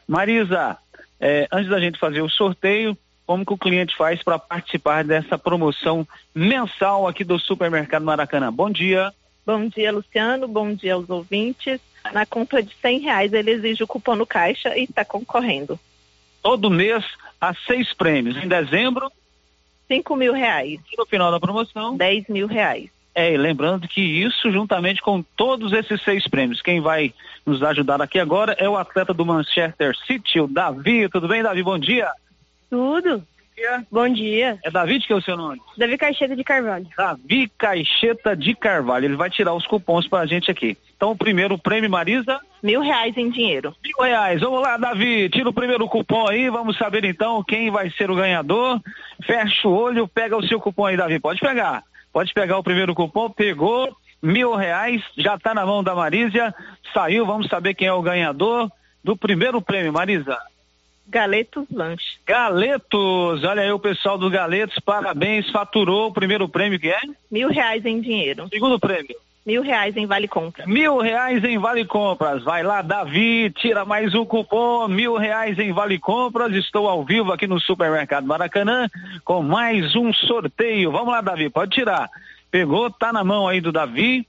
[0.08, 0.78] Marisa,
[1.20, 5.38] é, antes da gente fazer o sorteio, como que o cliente faz para participar dessa
[5.38, 8.50] promoção mensal aqui do Supermercado Maracanã?
[8.50, 9.14] Bom dia.
[9.46, 10.48] Bom dia, Luciano.
[10.48, 11.82] Bom dia aos ouvintes.
[12.14, 15.78] Na compra de cem reais, ele exige o cupom no caixa e está concorrendo.
[16.42, 17.04] Todo mês
[17.42, 18.38] há seis prêmios.
[18.38, 19.12] Em dezembro,
[19.92, 20.80] Cinco mil reais.
[20.90, 21.98] E no final da promoção?
[21.98, 22.90] Dez mil reais.
[23.14, 26.62] É, e lembrando que isso juntamente com todos esses seis prêmios.
[26.62, 27.14] Quem vai
[27.46, 31.10] nos ajudar aqui agora é o atleta do Manchester City, o Davi.
[31.10, 31.62] Tudo bem, Davi?
[31.62, 32.10] Bom dia.
[32.70, 33.22] Tudo.
[33.92, 34.60] Bom dia.
[34.64, 35.62] É David que é o seu nome?
[35.78, 36.88] Davi Caixeta de Carvalho.
[36.98, 39.06] Davi Caixeta de Carvalho.
[39.06, 40.78] Ele vai tirar os cupons pra gente aqui.
[40.96, 42.40] Então, o primeiro prêmio, Marisa?
[42.62, 43.76] Mil reais em dinheiro.
[43.84, 44.42] Mil reais.
[44.42, 45.30] Vamos lá, Davi.
[45.30, 46.50] Tira o primeiro cupom aí.
[46.50, 48.80] Vamos saber então quem vai ser o ganhador.
[49.26, 51.20] Fecha o olho, pega o seu cupom aí, Davi.
[51.20, 51.84] Pode pegar.
[52.14, 53.30] Pode pegar o primeiro cupom.
[53.30, 53.96] Pegou.
[54.22, 55.02] Mil reais.
[55.18, 56.54] Já tá na mão da Marisa.
[56.94, 57.26] Saiu.
[57.26, 58.72] Vamos saber quem é o ganhador
[59.04, 60.38] do primeiro prêmio, Marisa.
[61.12, 62.18] Galetos Lanche.
[62.26, 67.02] Galetos, olha aí o pessoal do Galetos, parabéns, faturou o primeiro prêmio que é?
[67.30, 68.48] Mil reais em dinheiro.
[68.48, 69.16] Segundo prêmio?
[69.46, 70.66] Mil reais em vale compra.
[70.66, 72.44] Mil reais em vale compras.
[72.44, 76.56] Vai lá, Davi, tira mais um cupom, mil reais em vale compras.
[76.56, 78.88] Estou ao vivo aqui no Supermercado Maracanã
[79.26, 80.92] com mais um sorteio.
[80.92, 82.10] Vamos lá, Davi, pode tirar.
[82.50, 84.26] Pegou, tá na mão aí do Davi.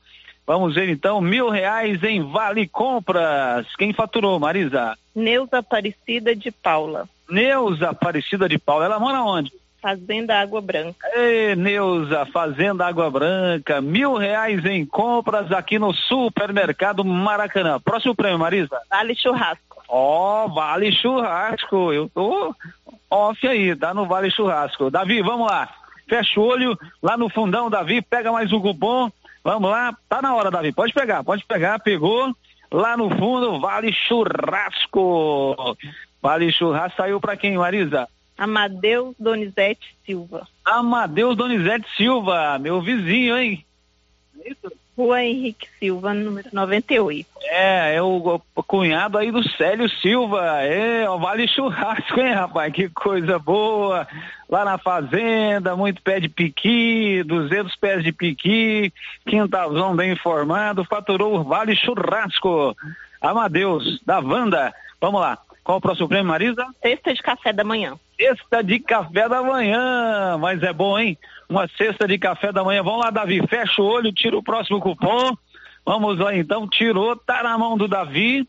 [0.46, 3.66] Vamos ver então, mil reais em vale compras.
[3.76, 4.96] Quem faturou, Marisa?
[5.14, 7.08] Neuza Aparecida de Paula.
[7.30, 8.86] Neuza Aparecida de Paula.
[8.86, 9.52] Ela mora onde?
[9.80, 11.08] Fazenda Água Branca.
[11.16, 17.80] Ei, Neuza, Fazenda Água Branca, mil reais em compras aqui no Supermercado Maracanã.
[17.80, 18.80] Próximo prêmio, Marisa?
[18.88, 19.82] Vale Churrasco.
[19.88, 21.92] Ó, oh, Vale Churrasco.
[21.92, 22.54] Eu tô
[23.10, 24.88] off aí, tá no Vale Churrasco.
[24.88, 25.68] Davi, vamos lá.
[26.08, 29.10] Fecha o olho lá no fundão, Davi, pega mais um cupom.
[29.44, 30.72] Vamos lá, tá na hora, Davi.
[30.72, 32.34] Pode pegar, pode pegar, pegou.
[32.70, 35.76] Lá no fundo, Vale Churrasco.
[36.22, 38.08] Vale Churrasco saiu pra quem, Marisa?
[38.38, 40.48] Amadeus Donizete Silva.
[40.64, 43.64] Amadeus Donizete Silva, meu vizinho, hein?
[44.96, 47.26] Rua Henrique Silva, número 98.
[47.44, 50.62] É, é o, o cunhado aí do Célio Silva.
[50.62, 52.72] É, o Vale Churrasco, hein, rapaz?
[52.72, 54.06] Que coisa boa.
[54.50, 58.92] Lá na fazenda, muito pé de piqui, 200 pés de piqui,
[59.26, 62.76] quintalzão bem informado, faturou o Vale Churrasco.
[63.20, 64.74] Amadeus, da Wanda.
[65.00, 65.38] Vamos lá.
[65.64, 66.66] Qual o próximo prêmio, Marisa?
[66.82, 67.94] Cesta de café da manhã.
[68.16, 70.36] Cesta de café da manhã.
[70.38, 71.16] Mas é bom, hein?
[71.52, 72.82] Uma cesta de café da manhã.
[72.82, 73.46] Vamos lá, Davi.
[73.46, 75.36] Fecha o olho, tira o próximo cupom.
[75.84, 76.66] Vamos lá, então.
[76.66, 78.48] Tirou, tá na mão do Davi.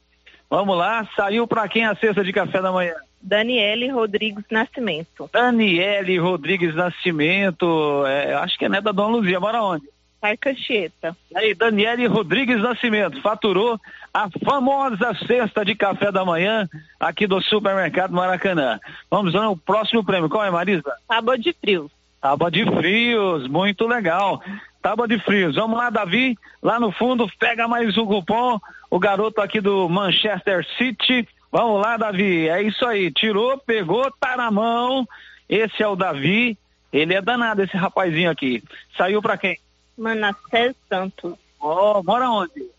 [0.49, 1.06] Vamos lá.
[1.14, 2.93] Saiu para quem a cesta de café da manhã?
[3.22, 5.30] Daniele Rodrigues Nascimento.
[5.34, 8.06] Daniele Rodrigues Nascimento.
[8.08, 9.38] É, acho que é né da Dona Luzia.
[9.38, 9.84] Mora onde?
[10.22, 11.14] Arcanchieta.
[11.36, 13.78] Aí, Daniele Rodrigues Nascimento faturou
[14.14, 18.80] a famosa cesta de café da manhã aqui do Supermercado Maracanã.
[19.12, 20.30] Vamos ao próximo prêmio.
[20.30, 20.89] Qual é, Marisa?
[21.06, 21.91] Tábua de frios.
[22.24, 24.42] Tábua de frios, muito legal.
[24.82, 25.56] Tábua de frios.
[25.56, 28.62] Vamos lá, Davi, lá no fundo, pega mais um cupom.
[28.90, 31.28] O garoto aqui do Manchester City.
[31.52, 32.48] Vamos lá, Davi.
[32.48, 33.12] É isso aí.
[33.12, 35.06] Tirou, pegou, tá na mão.
[35.50, 36.58] Esse é o Davi.
[36.94, 38.64] Ele é danado, esse rapazinho aqui.
[38.98, 39.60] Saiu para quem?
[39.98, 41.34] Manassés Santos.
[41.60, 42.70] Ó, mora onde?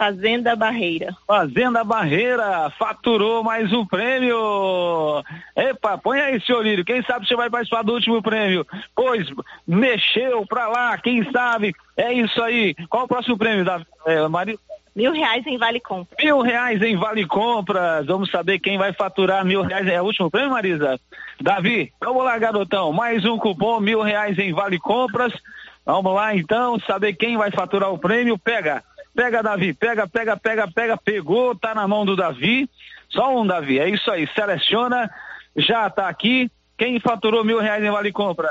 [0.00, 1.14] Fazenda Barreira.
[1.26, 4.34] Fazenda Barreira faturou mais um prêmio.
[5.54, 6.86] Epa, põe aí, senhor Lírio.
[6.86, 8.66] Quem sabe você vai participar do último prêmio?
[8.96, 9.28] Pois,
[9.68, 11.74] mexeu pra lá, quem sabe?
[11.98, 12.74] É isso aí.
[12.88, 14.56] Qual o próximo prêmio, da, é, Maria?
[14.96, 16.16] Mil reais em Vale Compra.
[16.18, 18.06] Mil reais em Vale Compras.
[18.06, 19.86] Vamos saber quem vai faturar mil reais.
[19.86, 20.98] É o último prêmio, Marisa?
[21.38, 22.90] Davi, vamos lá, garotão.
[22.90, 25.34] Mais um cupom, mil reais em Vale Compras.
[25.84, 28.38] Vamos lá, então, saber quem vai faturar o prêmio.
[28.38, 28.82] Pega,
[29.14, 29.72] pega, Davi.
[29.72, 30.96] Pega, pega, pega, pega.
[30.96, 32.68] Pegou, tá na mão do Davi.
[33.08, 33.78] Só um, Davi.
[33.78, 34.28] É isso aí.
[34.34, 35.10] Seleciona.
[35.56, 36.50] Já tá aqui.
[36.78, 38.48] Quem faturou mil reais em Vale Compra?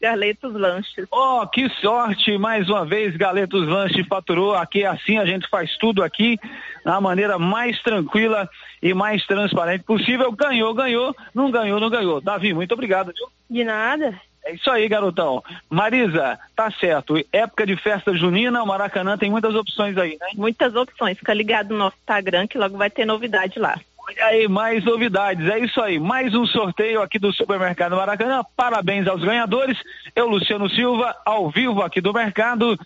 [0.00, 1.06] Galetos Lanches.
[1.10, 2.36] Oh, que sorte!
[2.36, 4.54] Mais uma vez, Galetos Lanches faturou.
[4.54, 6.38] Aqui assim a gente faz tudo aqui
[6.84, 8.48] da maneira mais tranquila
[8.82, 10.30] e mais transparente possível.
[10.32, 11.14] Ganhou, ganhou.
[11.34, 12.20] Não ganhou, não ganhou.
[12.20, 13.12] Davi, muito obrigado.
[13.12, 13.28] Viu?
[13.50, 14.20] De nada.
[14.46, 15.42] É isso aí, garotão.
[15.68, 17.16] Marisa, tá certo.
[17.32, 20.28] Época de festa junina, o Maracanã tem muitas opções aí, né?
[20.36, 21.18] Muitas opções.
[21.18, 23.76] Fica ligado no nosso Instagram que logo vai ter novidade lá.
[23.98, 25.48] Olha aí, mais novidades.
[25.48, 25.98] É isso aí.
[25.98, 28.44] Mais um sorteio aqui do Supermercado Maracanã.
[28.56, 29.76] Parabéns aos ganhadores.
[30.14, 32.78] Eu, Luciano Silva, ao vivo aqui do mercado,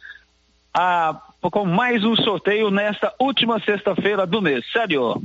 [0.73, 4.65] a, com mais um sorteio nesta última sexta-feira do mês.
[4.73, 5.23] Sério.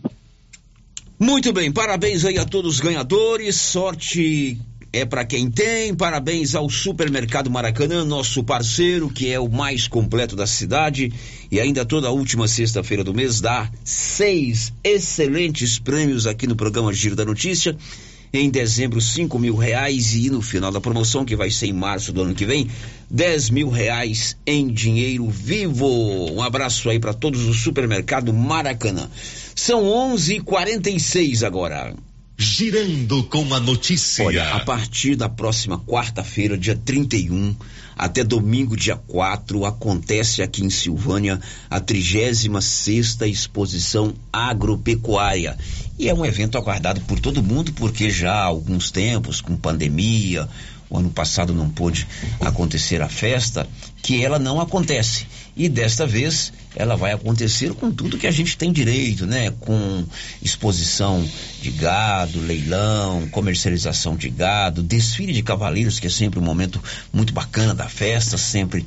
[1.17, 3.55] Muito bem, parabéns aí a todos os ganhadores.
[3.55, 4.59] Sorte
[4.95, 5.93] é para quem tem.
[5.93, 11.11] Parabéns ao Supermercado Maracanã, nosso parceiro, que é o mais completo da cidade.
[11.51, 17.13] E ainda toda última sexta-feira do mês dá seis excelentes prêmios aqui no programa Giro
[17.13, 17.75] da Notícia.
[18.31, 22.13] Em dezembro, cinco mil reais e no final da promoção, que vai ser em março
[22.13, 22.69] do ano que vem,
[23.11, 26.33] dez mil reais em dinheiro vivo.
[26.33, 29.09] Um abraço aí para todos do supermercado Maracanã.
[29.53, 30.89] São onze e quarenta
[31.45, 31.93] agora.
[32.37, 34.25] Girando com a notícia.
[34.25, 37.55] Olha, a partir da próxima quarta-feira, dia 31,
[37.97, 42.49] até domingo, dia 4, acontece aqui em Silvânia a 36
[43.21, 45.57] Exposição Agropecuária.
[45.97, 50.49] E é um evento aguardado por todo mundo, porque já há alguns tempos, com pandemia,
[50.89, 52.05] o ano passado não pôde
[52.41, 53.65] acontecer a festa,
[54.03, 55.25] que ela não acontece.
[55.55, 59.51] E desta vez ela vai acontecer com tudo que a gente tem direito, né?
[59.61, 60.05] Com
[60.41, 61.25] exposição
[61.61, 66.83] de gado, leilão, comercialização de gado, desfile de cavaleiros, que é sempre um momento
[67.13, 68.85] muito bacana da festa, sempre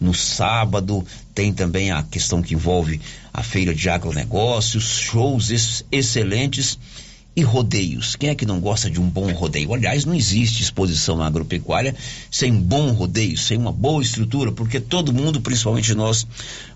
[0.00, 1.06] no sábado.
[1.32, 3.00] Tem também a questão que envolve
[3.32, 6.76] a feira de agronegócios, shows ex excelentes
[7.38, 8.16] e rodeios.
[8.16, 9.72] Quem é que não gosta de um bom rodeio?
[9.72, 11.94] Aliás, não existe exposição agropecuária
[12.28, 16.26] sem bom rodeio, sem uma boa estrutura, porque todo mundo, principalmente nós,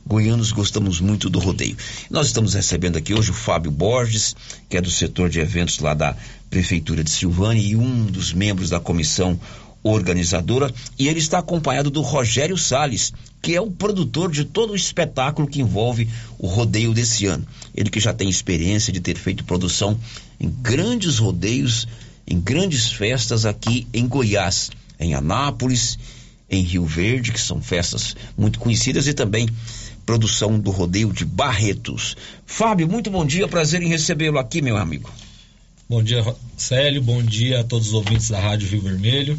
[0.06, 1.76] goianos, gostamos muito do rodeio.
[2.08, 4.36] Nós estamos recebendo aqui hoje o Fábio Borges,
[4.68, 6.16] que é do setor de eventos lá da
[6.48, 9.40] Prefeitura de Silvânia e um dos membros da comissão
[9.82, 13.12] organizadora, e ele está acompanhado do Rogério Sales,
[13.42, 17.44] que é o produtor de todo o espetáculo que envolve o rodeio desse ano.
[17.74, 19.98] Ele que já tem experiência de ter feito produção
[20.38, 21.88] em grandes rodeios,
[22.24, 25.98] em grandes festas aqui em Goiás, em Anápolis,
[26.48, 29.48] em Rio Verde, que são festas muito conhecidas, e também
[30.06, 32.16] produção do rodeio de Barretos.
[32.46, 35.10] Fábio, muito bom dia, prazer em recebê-lo aqui, meu amigo.
[35.88, 36.24] Bom dia,
[36.56, 39.38] Célio, bom dia a todos os ouvintes da Rádio Rio Vermelho.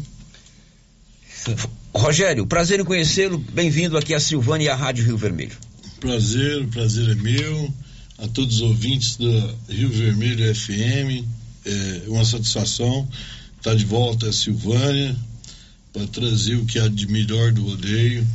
[1.96, 3.38] Rogério, prazer em conhecê-lo.
[3.38, 5.56] Bem-vindo aqui a Silvânia e à Rádio Rio Vermelho.
[6.00, 7.72] Prazer, prazer é meu.
[8.18, 11.24] A todos os ouvintes da Rio Vermelho FM,
[11.64, 13.08] é uma satisfação
[13.56, 15.16] estar de volta a Silvânia
[15.92, 18.26] para trazer o que há de melhor do rodeio.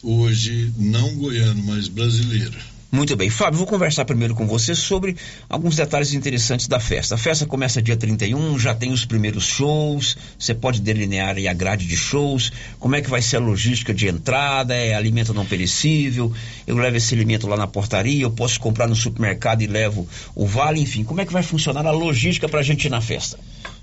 [0.00, 2.56] Hoje, não goiano, mas brasileiro.
[2.94, 3.28] Muito bem.
[3.28, 5.16] Fábio, vou conversar primeiro com você sobre
[5.48, 7.16] alguns detalhes interessantes da festa.
[7.16, 11.88] A festa começa dia 31, já tem os primeiros shows, você pode delinear a grade
[11.88, 16.32] de shows, como é que vai ser a logística de entrada, é alimento não perecível,
[16.68, 20.46] eu levo esse alimento lá na portaria, eu posso comprar no supermercado e levo o
[20.46, 23.36] vale, enfim, como é que vai funcionar a logística para a gente ir na festa?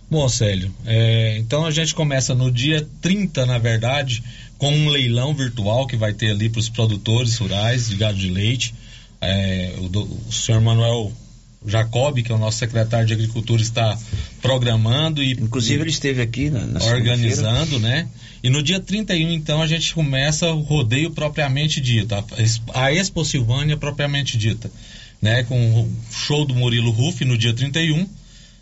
[0.09, 4.23] Bom, Célio, é, então a gente começa no dia 30, na verdade,
[4.57, 8.29] com um leilão virtual que vai ter ali para os produtores rurais de gado de
[8.29, 8.73] leite.
[9.21, 11.11] É, o, do, o senhor Manuel
[11.65, 13.97] Jacob, que é o nosso secretário de Agricultura, está
[14.41, 15.33] programando e.
[15.33, 18.07] Inclusive, ele esteve aqui na, na Organizando, né?
[18.43, 22.25] E no dia 31, então, a gente começa o rodeio propriamente dito, a,
[22.73, 24.71] a Expo Silvânia propriamente dita,
[25.21, 25.43] né?
[25.43, 28.07] Com o show do Murilo Ruff no dia 31,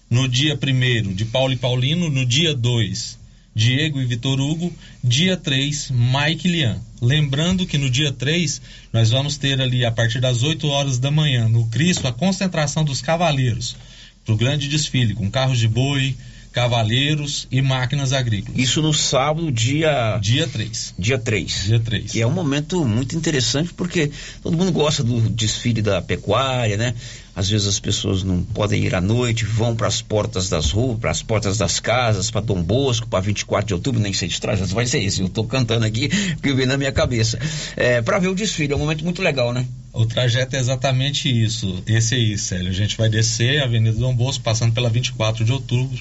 [0.10, 3.18] no dia 1 de Paulo e Paulino, no dia 2
[3.60, 6.80] Diego e Vitor Hugo, dia 3, Mike Lian.
[7.01, 8.62] Lembrando que no dia 3
[8.93, 12.86] nós vamos ter ali a partir das 8 horas da manhã no Cristo a concentração
[12.86, 13.76] dos cavaleiros
[14.24, 16.16] para o grande desfile com carros de boi,
[16.60, 18.60] cavaleiros e máquinas agrícolas.
[18.60, 20.20] Isso no sábado, dia.
[20.22, 20.93] Dia 3.
[20.99, 21.64] Dia 3.
[21.66, 22.12] Dia 3.
[22.12, 24.12] Que é um momento muito interessante porque
[24.43, 26.93] todo mundo gosta do desfile da pecuária, né?
[27.34, 30.99] Às vezes as pessoas não podem ir à noite, vão para as portas das ruas,
[30.99, 34.41] para as portas das casas, para Dom Bosco, para 24 de outubro, nem sei de
[34.41, 35.22] trás, vai ser isso.
[35.22, 37.39] Eu estou cantando aqui porque vem na minha cabeça.
[37.78, 39.66] É, para ver o desfile, é um momento muito legal, né?
[39.93, 41.82] O trajeto é exatamente isso.
[41.88, 42.70] Esse aí, Célio.
[42.70, 45.99] A gente vai descer a Avenida Dom Bosco, passando pela 24 de outubro,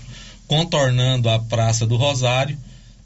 [0.48, 2.58] contornando a Praça do Rosário,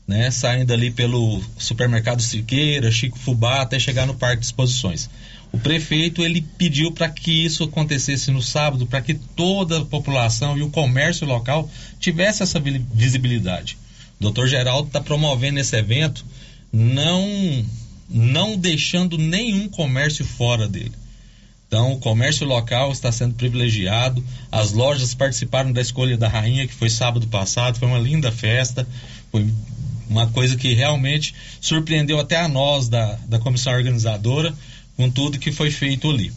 [0.07, 0.31] né?
[0.31, 5.11] Saindo ali pelo supermercado Siqueira, Chico Fubá, até chegar no Parque de Exposições.
[5.53, 10.57] O prefeito ele pediu para que isso acontecesse no sábado, para que toda a população
[10.57, 11.69] e o comércio local
[12.01, 13.77] tivesse essa vi- visibilidade.
[14.19, 14.47] O Dr.
[14.47, 16.25] Geraldo está promovendo esse evento,
[16.73, 17.67] não
[18.09, 20.93] não deixando nenhum comércio fora dele.
[21.73, 24.23] Então, o comércio local está sendo privilegiado.
[24.51, 27.79] As lojas participaram da escolha da rainha, que foi sábado passado.
[27.79, 28.87] Foi uma linda festa.
[29.31, 29.49] Foi
[30.07, 34.53] uma coisa que realmente surpreendeu até a nós da, da comissão organizadora
[34.99, 36.31] com tudo que foi feito ali.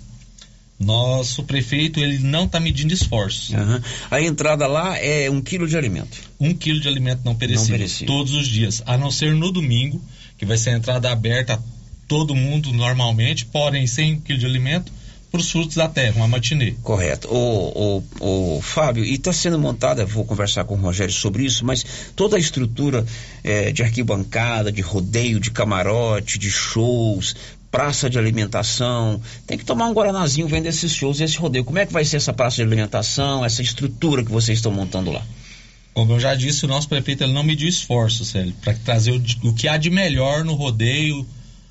[0.79, 3.53] Nosso prefeito ele não está medindo esforços.
[3.53, 3.83] Aham.
[4.09, 6.17] A entrada lá é um quilo de alimento.
[6.39, 8.07] Um quilo de alimento não perecível, Não perecível.
[8.07, 10.01] todos os dias, a não ser no domingo,
[10.37, 11.59] que vai ser a entrada aberta a
[12.07, 14.93] todo mundo normalmente, porém sem quilo de alimento
[15.31, 16.75] para os frutos da terra, uma matinê.
[16.81, 17.27] Correto.
[17.29, 21.65] O, o, o Fábio, e está sendo montada, vou conversar com o Rogério sobre isso,
[21.65, 23.05] mas toda a estrutura
[23.43, 27.35] eh, de arquibancada, de rodeio, de camarote, de shows,
[27.75, 31.65] praça de alimentação, tem que tomar um guaranazinho vendo esses shows e esse rodeio.
[31.65, 35.11] Como é que vai ser essa praça de alimentação, essa estrutura que vocês estão montando
[35.11, 35.21] lá?
[35.93, 39.53] Como eu já disse, o nosso prefeito ele não mediu esforços, para trazer o, o
[39.53, 41.25] que há de melhor no rodeio,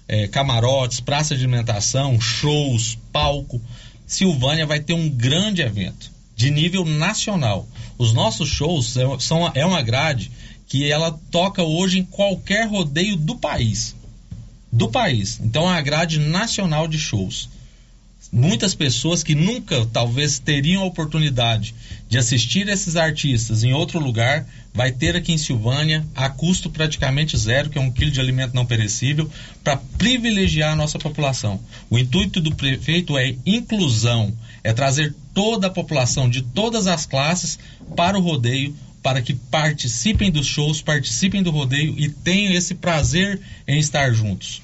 [0.09, 3.61] eh, camarotes, praça de alimentação, shows, palco.
[4.07, 7.66] Silvânia vai ter um grande evento de nível nacional.
[7.96, 10.30] Os nossos shows é, são, é uma grade
[10.66, 13.94] que ela toca hoje em qualquer rodeio do país.
[14.70, 15.38] Do país.
[15.40, 17.48] Então é uma grade nacional de shows
[18.32, 21.74] muitas pessoas que nunca talvez teriam a oportunidade
[22.08, 27.36] de assistir esses artistas em outro lugar, vai ter aqui em Silvânia a custo praticamente
[27.36, 29.30] zero, que é um quilo de alimento não perecível,
[29.62, 31.60] para privilegiar a nossa população.
[31.88, 37.58] O intuito do prefeito é inclusão, é trazer toda a população de todas as classes
[37.96, 43.40] para o rodeio, para que participem dos shows, participem do rodeio e tenham esse prazer
[43.68, 44.62] em estar juntos.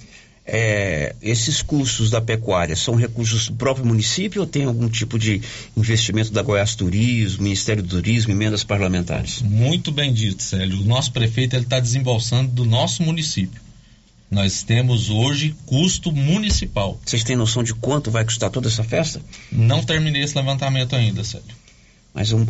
[0.53, 5.40] É, esses custos da pecuária são recursos do próprio município ou tem algum tipo de
[5.76, 9.42] investimento da Goiás Turismo, Ministério do Turismo, emendas parlamentares?
[9.42, 10.80] Muito bem dito, Célio.
[10.80, 13.61] O nosso prefeito está desembolsando do nosso município.
[14.28, 16.98] Nós temos hoje custo municipal.
[17.05, 19.20] Vocês têm noção de quanto vai custar toda essa festa?
[19.53, 21.59] Não terminei esse levantamento ainda, Célio.
[22.12, 22.44] Mas um,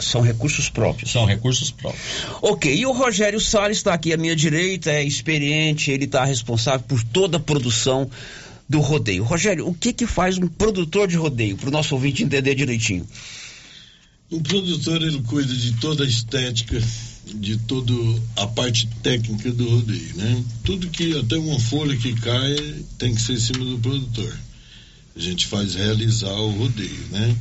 [0.00, 1.12] são recursos próprios.
[1.12, 2.04] São recursos próprios.
[2.42, 6.80] Ok, e o Rogério Salles está aqui à minha direita, é experiente, ele está responsável
[6.80, 8.10] por toda a produção
[8.68, 9.22] do rodeio.
[9.22, 13.06] Rogério, o que que faz um produtor de rodeio, para o nosso ouvinte entender direitinho?
[14.30, 16.82] O produtor ele cuida de toda a estética,
[17.26, 17.92] de toda
[18.36, 20.44] a parte técnica do rodeio, né?
[20.64, 22.56] Tudo que até uma folha que cai
[22.98, 24.34] tem que ser em cima do produtor.
[25.14, 27.36] A gente faz realizar o rodeio, né?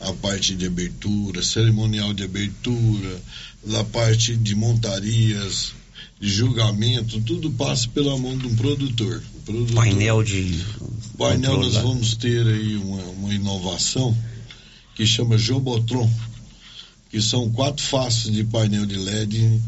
[0.00, 3.20] A parte de abertura, cerimonial de abertura,
[3.74, 5.72] a parte de montarias,
[6.20, 9.22] de julgamento, tudo passa pela mão de um produtor.
[9.34, 10.64] O produtor Painel de.
[11.16, 14.16] painel nós vamos ter aí uma, uma inovação
[14.94, 16.10] que chama Jobotron,
[17.10, 19.60] que são quatro faces de painel de LED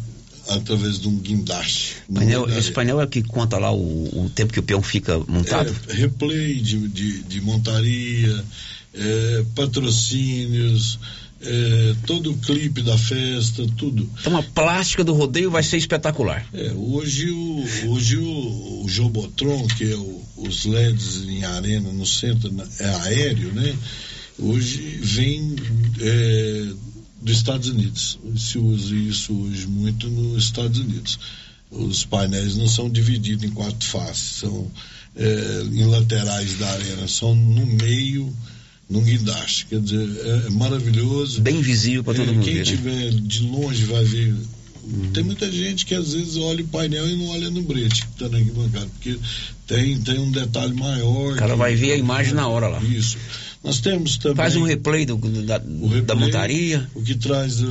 [0.49, 1.97] através de um guindaste.
[2.12, 4.83] Painel- da esse painel é o que conta lá o, o tempo que o peão
[4.83, 5.74] fica montado?
[5.89, 8.45] é, replay de, de, de montaria,
[8.95, 10.99] é, patrocínios,
[11.41, 14.09] é, todo o clipe da festa, tudo.
[14.20, 16.47] Então a plástica do rodeio vai ser espetacular.
[16.53, 22.07] É, hoje o, hoje o, o Jobotron, que é o- os LEDs em arena no
[22.07, 23.76] centro, é aéreo, né?
[24.39, 25.57] Hoje vem
[26.01, 26.68] é,
[27.20, 28.18] dos Estados Unidos.
[28.36, 31.18] Se usa isso hoje muito nos Estados Unidos.
[31.70, 34.70] Os painéis não são divididos em quatro faces, são
[35.16, 38.32] é, em laterais da arena, são no meio,
[38.89, 39.66] num guindaste.
[39.66, 41.41] Quer dizer, é, é maravilhoso.
[41.41, 42.59] Bem visível para todo É, mundo Quem ver.
[42.61, 42.64] né?
[42.64, 44.34] tiver de longe vai ver.
[45.12, 48.12] Tem muita gente que às vezes olha o painel e não olha no brete que
[48.12, 49.18] está na arquibancada, porque
[49.66, 51.34] tem, tem um detalhe maior.
[51.34, 52.82] O cara que- vai ver a imagem na hora lá.
[52.82, 53.18] Isso.
[53.62, 54.36] Nós temos também.
[54.36, 56.89] Faz um replay do- da, da montaria.
[56.95, 57.66] O que traz uh,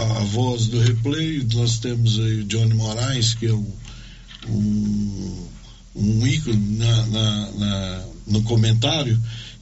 [0.00, 3.66] a, a voz do replay, nós temos aí o Johnny Moraes, que é um,
[4.48, 5.46] um,
[5.94, 9.20] um ícone na, na- na- no comentário,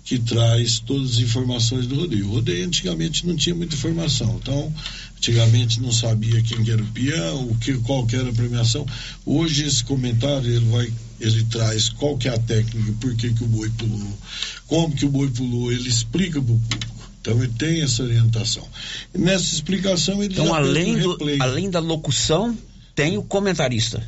[0.08, 2.28] que traz todas as informações do rodeio.
[2.28, 4.72] O rodeio antigamente não tinha muita informação, então
[5.18, 8.86] antigamente não sabia quem que era o peão, o que, qual que era a premiação.
[9.26, 10.90] Hoje esse comentário ele vai,
[11.20, 14.18] ele traz qual que é a técnica, por que, que o boi pulou,
[14.66, 17.10] como que o boi pulou, ele explica para o público.
[17.20, 18.66] Então ele tem essa orientação.
[19.14, 22.56] E nessa explicação ele Então, além, um do, além da locução,
[22.94, 24.02] tem o comentarista.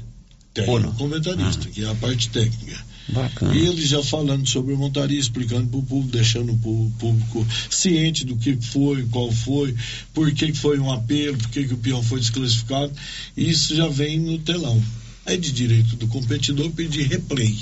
[0.54, 2.89] Tem o comentarista, que é a parte técnica.
[3.12, 3.54] Bacana.
[3.54, 8.24] E ele já falando sobre a montaria, explicando para o público, deixando o público ciente
[8.24, 9.74] do que foi, qual foi,
[10.14, 12.92] por que foi um apelo, por que, que o peão foi desclassificado.
[13.36, 14.82] E isso já vem no telão.
[15.26, 17.56] É de direito do competidor pedir replay.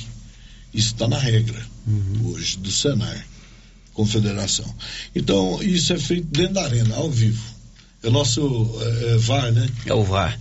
[0.73, 1.61] Isso está na regra
[2.25, 3.27] hoje do Senar,
[3.95, 4.73] Confederação.
[5.15, 7.43] Então, isso é feito dentro da arena, ao vivo.
[8.03, 8.41] É o nosso
[8.81, 9.69] é, é, VAR, né?
[9.87, 10.39] É o VAR.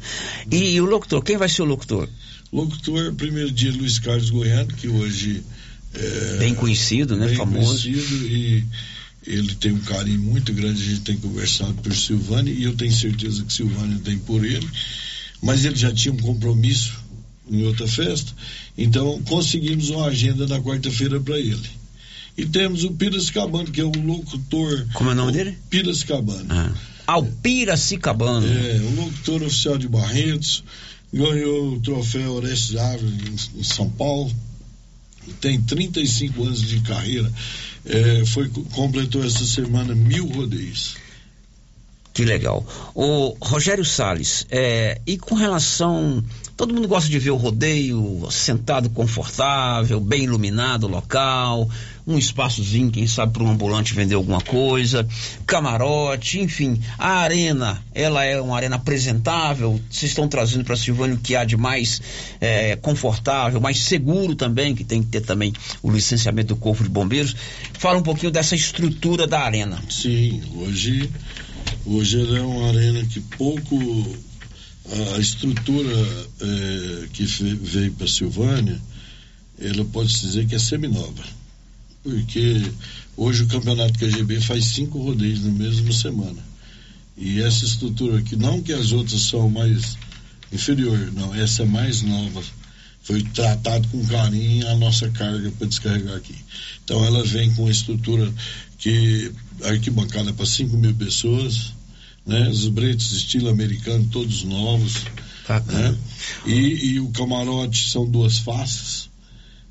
[0.52, 2.08] E, e o locutor, quem vai ser o locutor?
[2.52, 5.44] Locutor, primeiro dia, Luiz Carlos Goiano, que hoje
[5.94, 7.28] é Bem conhecido, né?
[7.28, 7.84] bem Famoso.
[7.84, 8.64] conhecido e
[9.26, 12.94] ele tem um carinho muito grande, a gente tem conversado por Silvânia e eu tenho
[12.94, 14.68] certeza que Silvânia tem por ele,
[15.42, 16.94] mas ele já tinha um compromisso
[17.50, 18.32] em outra festa,
[18.78, 21.70] então conseguimos uma agenda na quarta-feira para ele.
[22.38, 24.86] E temos o Piracicabano, que é o locutor.
[24.94, 25.58] Como é o nome dele?
[25.72, 26.46] Piracicabano.
[26.50, 26.72] Ah.
[27.08, 28.46] Alpiracicabano.
[28.48, 30.64] É, o locutor oficial de Barretos,
[31.14, 34.32] ganhou o troféu Orestes em, em São Paulo,
[35.42, 37.32] tem 35 anos de carreira,
[37.86, 40.96] é, foi, completou essa semana mil rodeios.
[42.14, 42.66] Que legal.
[42.96, 46.24] O Rogério Salles, é, e com relação.
[46.56, 51.70] Todo mundo gosta de ver o rodeio sentado confortável, bem iluminado local,
[52.08, 55.06] um espaçozinho, quem sabe, para um ambulante vender alguma coisa,
[55.46, 56.82] camarote, enfim.
[56.98, 59.82] A arena, ela é uma arena apresentável.
[59.90, 62.02] Vocês estão trazendo para Silvânia o que há de mais
[62.40, 65.52] é, confortável, mais seguro também, que tem que ter também
[65.84, 67.36] o licenciamento do Corpo de Bombeiros.
[67.74, 69.78] Fala um pouquinho dessa estrutura da arena.
[69.90, 71.10] Sim, hoje,
[71.86, 73.78] hoje ela é uma arena que pouco
[75.16, 75.94] a estrutura
[76.40, 78.80] eh, que veio para Silvânia,
[79.60, 81.37] ela pode se dizer que é seminova.
[82.08, 82.72] Porque
[83.18, 86.42] hoje o campeonato KGB faz cinco rodeios na mesma semana.
[87.18, 89.98] E essa estrutura aqui, não que as outras são mais
[90.54, 92.42] inferior, não, essa é mais nova.
[93.04, 96.36] Foi tratado com carinho a nossa carga para descarregar aqui.
[96.86, 98.34] Então ela vem com uma estrutura
[98.78, 99.30] que
[99.64, 101.74] arquibancada para 5 mil pessoas,
[102.26, 102.48] né?
[102.50, 105.04] Os bretos estilo americano, todos novos.
[105.74, 105.98] Né?
[106.46, 109.07] E, e o camarote são duas faces.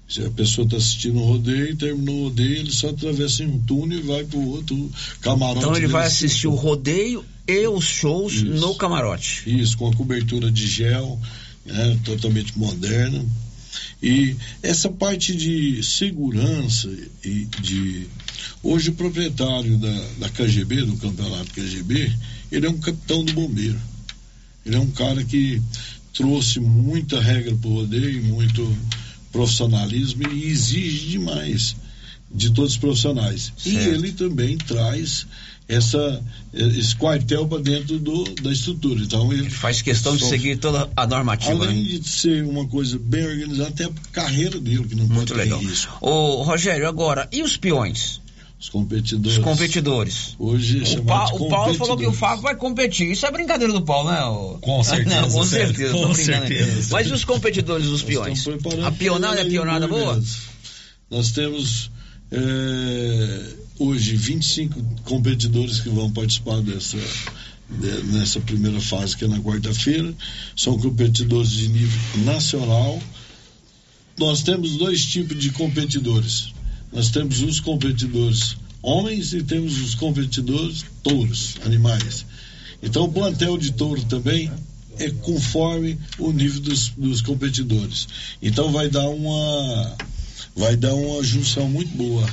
[0.08, 3.98] Se a pessoa está assistindo um rodeio, terminou o rodeio, ele só atravessa um túnel
[3.98, 4.90] e vai para o outro
[5.20, 5.58] camarote.
[5.58, 9.42] Então ele vai assistir o rodeio e os shows no camarote.
[9.46, 11.18] Isso, com a cobertura de gel,
[11.64, 13.24] né, totalmente moderna.
[14.00, 16.88] E essa parte de segurança
[17.24, 18.06] e de.
[18.62, 22.12] Hoje o proprietário da, da KGB, do campeonato KGB,
[22.52, 23.80] ele é um capitão do bombeiro.
[24.64, 25.60] Ele é um cara que
[26.12, 28.76] trouxe muita regra para o rodeio, muito
[29.36, 31.76] profissionalismo e exige demais
[32.30, 33.52] de todos os profissionais.
[33.64, 33.88] E Certo.
[33.94, 35.26] ele também traz
[35.68, 36.22] essa,
[36.54, 39.00] esse quartel para dentro do, da estrutura.
[39.02, 41.64] Então ele Faz questão de só- seguir toda a normativa.
[41.64, 41.98] Além né?
[41.98, 45.58] de ser uma coisa bem organizada, tem a carreira dele que não Muito pode legal.
[45.58, 45.96] ter risco.
[46.00, 48.20] Ô, Rogério, agora, e os peões?
[48.58, 49.38] Os competidores.
[49.38, 50.34] Os competidores.
[50.38, 52.12] Hoje O, chamados Pa- o Paulo falou que o.
[52.12, 53.10] Fábio vai competir.
[53.12, 54.24] Isso é brincadeira do Paulo, né?
[54.24, 54.58] ô?
[54.60, 55.92] Com certeza, Não, com certeza.
[55.92, 56.88] com certeza.
[56.90, 58.44] Mas e os competidores Nós peões?
[58.84, 60.22] A pionada é pionada boa?
[61.10, 61.90] Nós temos
[62.32, 66.96] eh, hoje 25 competidores que vão participar dessa
[67.68, 70.14] de- nessa primeira fase que é na quarta-feira.
[70.56, 73.00] São competidores de nível nacional.
[74.18, 76.54] Nós temos dois tipos de competidores.
[76.92, 82.24] Nós temos os competidores homens e temos os competidores touros, animais.
[82.82, 84.50] Então o plantel de touro também
[84.98, 88.06] é conforme o nível dos, dos competidores.
[88.40, 89.96] Então vai dar uma
[90.54, 92.26] vai dar uma junção muito boa.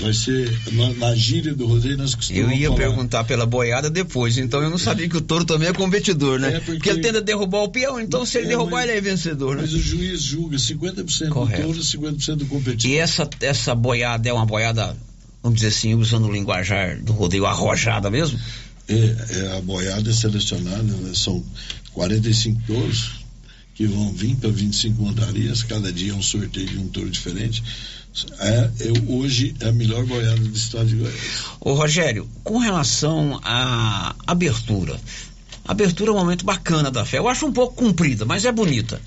[0.00, 2.78] Vai ser na, na gíria do rodeio nós Eu costumamos ia falar.
[2.80, 6.48] perguntar pela boiada depois, então eu não sabia que o touro também é competidor, né?
[6.48, 6.90] É, porque- porque...
[6.90, 9.62] ele tenta derrubar o peão, então se ele É, derrubar, mas- ele é vencedor, né?
[9.62, 11.60] Mas o juiz julga 50% Correto.
[11.62, 12.90] do touro e 50% do competidor.
[12.90, 14.96] E essa, essa boiada é uma boiada,
[15.42, 18.38] vamos dizer assim, usando o linguajar do rodeio arrojada mesmo?
[18.88, 18.94] É,
[19.30, 21.42] é, a boiada é selecionada, né, são
[21.92, 23.10] 45 touros
[23.74, 27.62] que vão vir para 25 montarias, cada dia é um sorteio de um touro diferente.
[28.38, 31.44] É, eu, hoje é a melhor boiada do estado de Goiás.
[31.60, 35.00] Ô Rogério, com relação à abertura,
[35.64, 37.18] a abertura é um momento bacana da fé.
[37.18, 39.00] Eu acho um pouco comprida, mas é bonita.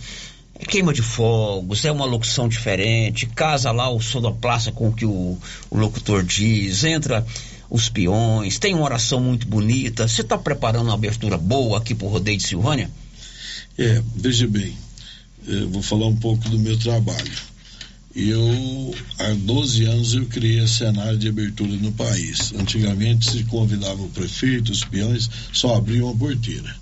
[0.67, 5.37] queima de fogos, é uma locução diferente, casa lá o sonoplasta com o que o,
[5.69, 7.25] o locutor diz, entra
[7.69, 10.05] os peões, tem uma oração muito bonita.
[10.05, 12.91] Você está preparando uma abertura boa aqui pro Rodeio de Silvânia?
[13.77, 14.75] É, veja bem,
[15.47, 17.56] eu vou falar um pouco do meu trabalho.
[18.19, 22.51] Eu, há 12 anos, eu criei cenário de abertura no país.
[22.57, 26.75] Antigamente se convidava o prefeito, os peões, só abriam a porteira.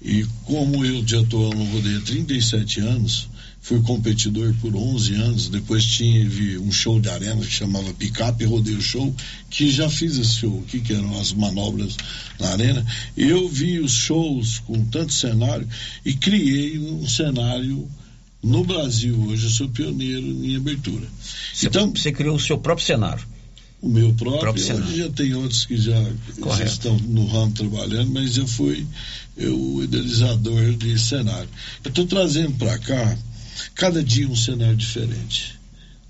[0.00, 3.28] E como eu já estou no rodeio há 37 anos,
[3.60, 8.80] fui competidor por 11 anos, depois tive um show de arena que chamava Picape Rodeio
[8.80, 9.12] Show,
[9.50, 11.96] que já fiz esse show aqui, que eram as manobras
[12.38, 12.86] na arena.
[13.16, 15.68] Eu vi os shows com tanto cenário
[16.04, 17.90] e criei um cenário
[18.46, 19.20] no Brasil.
[19.26, 21.06] Hoje eu sou pioneiro em abertura.
[21.52, 23.26] Você, então, você criou o seu próprio cenário.
[23.82, 24.96] O meu próprio, próprio hoje cenário.
[24.96, 26.02] já tem outros que já,
[26.56, 28.86] já estão no ramo trabalhando, mas eu fui
[29.36, 31.48] eu, o idealizador de cenário.
[31.84, 33.18] Eu estou trazendo para cá,
[33.74, 35.55] cada dia um cenário diferente.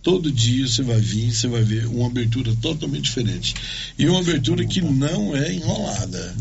[0.06, 3.56] Todo dia você vai vir, você vai ver uma abertura totalmente diferente.
[3.98, 6.36] E uma abertura que não é enrolada.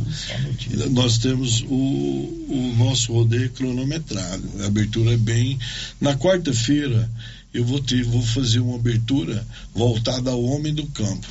[0.91, 4.43] Nós temos o, o nosso rodeio cronometrado.
[4.59, 5.57] A abertura é bem.
[5.99, 7.09] Na quarta-feira,
[7.51, 9.43] eu vou ter, vou fazer uma abertura
[9.73, 11.27] voltada ao homem do campo.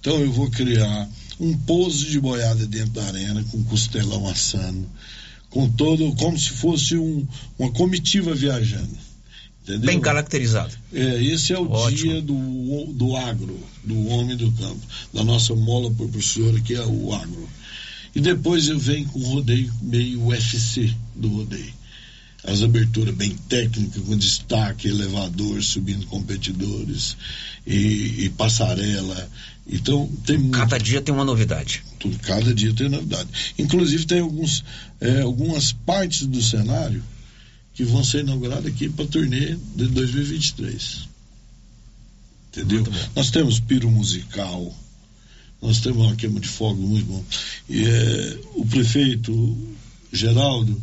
[0.00, 1.06] Então eu vou criar
[1.38, 4.88] um pouso de boiada dentro da arena, com costelão assando,
[5.50, 7.26] com todo, como se fosse um,
[7.58, 9.03] uma comitiva viajando.
[9.64, 9.86] Entendeu?
[9.86, 10.74] Bem caracterizado.
[10.92, 11.96] É, esse é o Ótimo.
[11.96, 14.80] dia do, do agro, do homem do campo,
[15.12, 17.48] da nossa mola propulsora, que é o agro.
[18.14, 21.72] E depois eu venho com o rodeio meio UFC do rodeio.
[22.44, 27.16] As aberturas bem técnicas, com destaque, elevador, subindo competidores
[27.66, 29.30] e, e passarela.
[29.66, 31.82] Então tem Cada dia tem uma novidade.
[31.98, 33.30] tudo, cada dia tem novidade.
[33.58, 34.62] Inclusive tem alguns,
[35.00, 37.02] é, algumas partes do cenário
[37.74, 41.08] que vão ser inauguradas aqui para a turnê de 2023.
[42.48, 42.86] Entendeu?
[43.16, 44.72] Nós temos piro musical,
[45.60, 47.24] nós temos uma queima de fogo muito bom.
[47.68, 49.76] E é, o prefeito
[50.12, 50.80] Geraldo,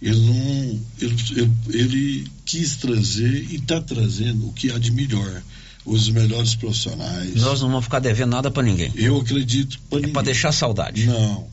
[0.00, 0.80] ele não.
[1.00, 5.42] Ele, ele, ele quis trazer e está trazendo o que há de melhor.
[5.84, 7.34] Os melhores profissionais.
[7.36, 8.92] Nós não vamos ficar devendo nada para ninguém.
[8.94, 11.06] Eu acredito para É para deixar saudade.
[11.06, 11.48] Não.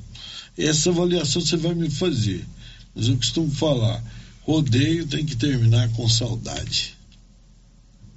[0.58, 2.46] Essa avaliação você vai me fazer.
[2.94, 4.04] Mas eu costumo falar:
[4.48, 6.96] rodeio tem que terminar com saudade.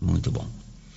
[0.01, 0.47] Muito bom.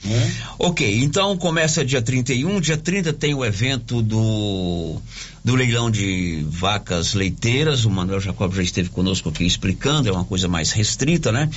[0.04, 0.34] Né?
[0.60, 2.60] Ok, então começa dia 31.
[2.60, 4.98] Dia 30 tem o evento do,
[5.44, 7.86] do leilão de vacas leiteiras.
[7.86, 11.50] O Manuel Jacob já esteve conosco aqui explicando, é uma coisa mais restrita, né?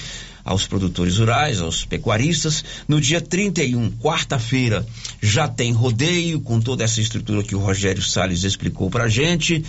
[0.45, 2.65] Aos produtores rurais, aos pecuaristas.
[2.87, 4.87] No dia 31, quarta-feira,
[5.21, 9.65] já tem rodeio com toda essa estrutura que o Rogério Salles explicou pra gente.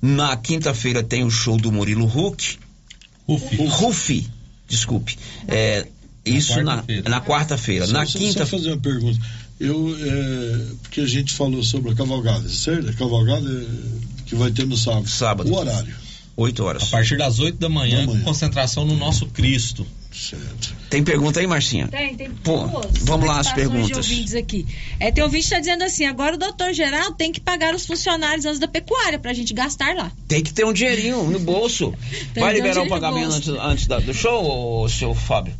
[0.00, 2.58] Na quinta-feira tem o show do Murilo Huck.
[3.28, 3.56] Rufi.
[3.66, 4.30] Rufi,
[4.68, 5.16] desculpe.
[5.48, 5.86] É,
[6.24, 7.08] isso na quarta-feira.
[7.10, 7.86] na quarta-feira.
[7.86, 9.18] Só- quinta Só fazer uma pergunta.
[9.58, 12.90] Eu, é, porque a gente falou sobre a cavalgada, certo?
[12.90, 13.66] A cavalgada é,
[14.26, 15.08] que vai ter no sábado.
[15.08, 15.50] Sábado.
[15.50, 15.94] O horário.
[16.36, 16.82] 8 horas.
[16.82, 18.18] A partir das 8 da manhã, Da manhã.
[18.18, 19.86] com concentração no nosso Cristo.
[20.16, 20.74] Certo.
[20.88, 21.88] Tem pergunta aí, Marcinha?
[21.88, 24.06] Tem, tem Pô, duas vamos lá as perguntas.
[24.06, 24.66] De aqui.
[24.98, 27.84] É, tem ouvinte que está dizendo assim: agora o doutor Geraldo tem que pagar os
[27.84, 30.10] funcionários antes da pecuária pra gente gastar lá.
[30.26, 31.92] Tem que ter um dinheirinho no bolso.
[32.34, 35.52] Vai ter um liberar o pagamento antes, antes da- do show, ô, seu Fábio?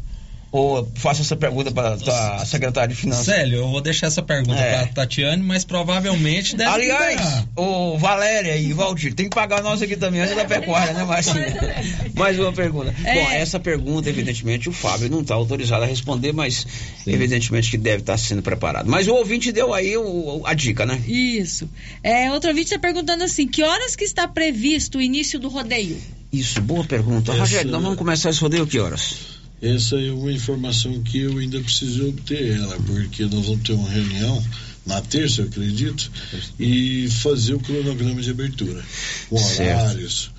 [0.52, 1.94] Ou faça essa pergunta para
[2.40, 3.26] a secretária de Finanças?
[3.26, 4.84] Célio, eu vou deixar essa pergunta É.
[4.84, 7.48] pra Tatiane, mas provavelmente deve Aliás, liberar.
[7.56, 11.54] o Valéria e Valdir, tem que pagar nós aqui também antes da pecuária, né, Marcinha?
[12.14, 12.94] Mais uma pergunta.
[13.04, 13.14] É.
[13.14, 16.66] Bom, essa pergunta, evidentemente, o Fábio não está autorizado a responder, mas
[17.06, 18.88] evidentemente que deve estar sendo preparado.
[18.88, 21.02] Mas o ouvinte deu aí o- a dica, né?
[21.06, 21.68] Isso.
[22.02, 25.98] É, outro ouvinte está perguntando assim: que horas que está previsto o início do rodeio?
[26.32, 27.32] Isso, boa pergunta.
[27.32, 29.35] Essa- Rogério, nós vamos começar esse rodeio que horas?
[29.60, 33.88] Essa é uma informação que eu ainda preciso obter ela, porque nós vamos ter uma
[33.88, 34.44] reunião
[34.84, 36.10] na terça, eu acredito,
[36.60, 38.84] e fazer o cronograma de abertura.
[39.28, 40.30] Com horários,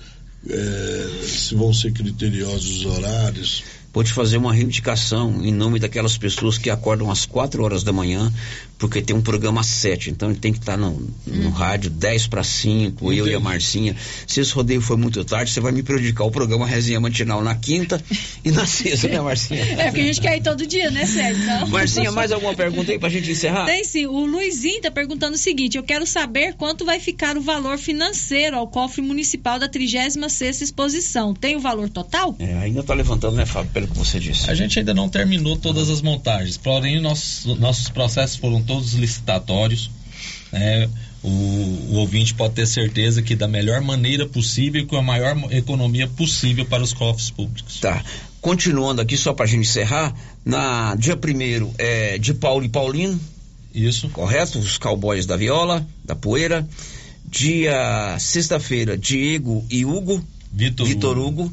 [0.48, 3.64] é, se vão ser criteriosos os horários.
[3.92, 7.92] Vou te fazer uma reivindicação em nome daquelas pessoas que acordam às 4 horas da
[7.92, 8.32] manhã,
[8.78, 10.10] porque tem um programa às 7.
[10.10, 13.38] Então ele tem que estar no, no rádio 10 para 5, eu e a.
[13.48, 13.96] Marcinha.
[14.26, 17.54] Se esse rodeio for muito tarde, você vai me prejudicar o programa Resenha Matinal na
[17.54, 18.02] quinta
[18.44, 19.62] e na sexta, né, Marcinha?
[19.62, 21.42] É, porque a gente quer ir todo dia, né, Sérgio?
[21.42, 21.68] Então...
[21.68, 23.64] Marcinha, mais alguma pergunta aí pra gente encerrar?
[23.64, 24.06] Tem sim.
[24.06, 28.56] O Luizinho tá perguntando o seguinte: eu quero saber quanto vai ficar o valor financeiro
[28.56, 31.34] ao cofre municipal da 36 exposição.
[31.34, 32.36] Tem o valor total?
[32.38, 34.50] É, ainda tá levantando, né, Fábio, pelo que você disse.
[34.50, 39.90] A gente ainda não terminou todas as montagens, porém nossos, nossos processos foram todos licitatórios.
[40.52, 40.88] né?
[41.22, 45.36] O, o ouvinte pode ter certeza que da melhor maneira possível e com a maior
[45.50, 47.80] economia possível para os cofres públicos.
[47.80, 48.04] Tá.
[48.40, 50.14] continuando aqui, só pra gente encerrar,
[50.44, 53.18] na dia primeiro é de Paulo e Paulino.
[53.74, 54.08] Isso.
[54.10, 54.58] Correto?
[54.58, 56.66] Os cowboys da viola, da poeira.
[57.24, 60.24] Dia sexta-feira, Diego e Hugo.
[60.52, 61.52] Vitor, Vitor Hugo.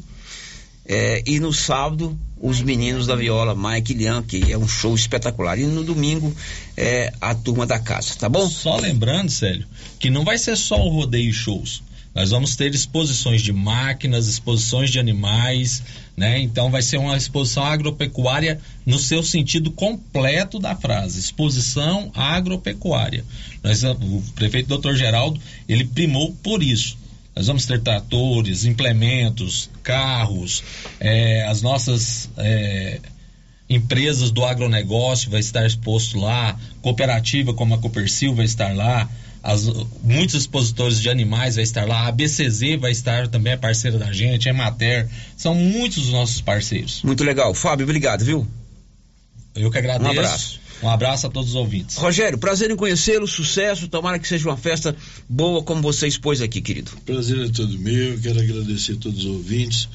[0.86, 5.58] É, e no sábado, os meninos da viola, Mike Lian, que é um show espetacular.
[5.58, 6.34] E no domingo,
[6.76, 8.48] é a turma da casa, tá bom?
[8.48, 9.66] Só lembrando, Célio,
[9.98, 11.82] que não vai ser só o rodeio shows.
[12.14, 15.82] Nós vamos ter exposições de máquinas, exposições de animais,
[16.16, 16.40] né?
[16.40, 23.22] Então vai ser uma exposição agropecuária no seu sentido completo da frase, exposição agropecuária.
[23.62, 24.94] Nós, o prefeito Dr.
[24.94, 26.96] Geraldo, ele primou por isso.
[27.36, 30.64] Nós vamos ter tratores, implementos, carros,
[30.98, 32.98] é, as nossas é,
[33.68, 39.06] empresas do agronegócio vai estar exposto lá, cooperativa como a Copercil vai estar lá,
[39.42, 39.64] as,
[40.02, 44.10] muitos expositores de animais vai estar lá, a BCZ vai estar também é parceira da
[44.12, 45.06] gente, a Emater,
[45.36, 47.02] são muitos os nossos parceiros.
[47.02, 47.52] Muito legal.
[47.52, 48.46] Fábio, obrigado, viu?
[49.54, 50.08] Eu que agradeço.
[50.08, 50.60] Um abraço.
[50.82, 51.96] Um abraço a todos os ouvintes.
[51.96, 54.94] Rogério, prazer em conhecê-lo, sucesso, tomara que seja uma festa
[55.28, 56.90] boa como você expôs aqui, querido.
[57.04, 59.88] Prazer é todo meu, quero agradecer a todos os ouvintes,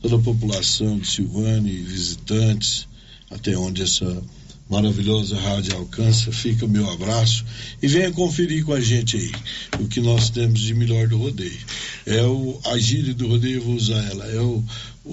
[0.00, 2.86] toda a população de Silvânia e visitantes,
[3.30, 4.22] até onde essa
[4.68, 7.44] maravilhosa rádio alcança, fica o meu abraço
[7.80, 9.32] e venha conferir com a gente aí
[9.78, 11.58] o que nós temos de melhor do rodeio.
[12.04, 14.62] É o a gíria do rodeio, eu vou usar ela, é o,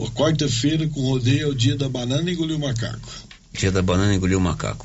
[0.03, 3.09] a quarta-feira com rodeio é o dia da banana e engolir o macaco.
[3.53, 4.83] Dia da banana engoliu o macaco.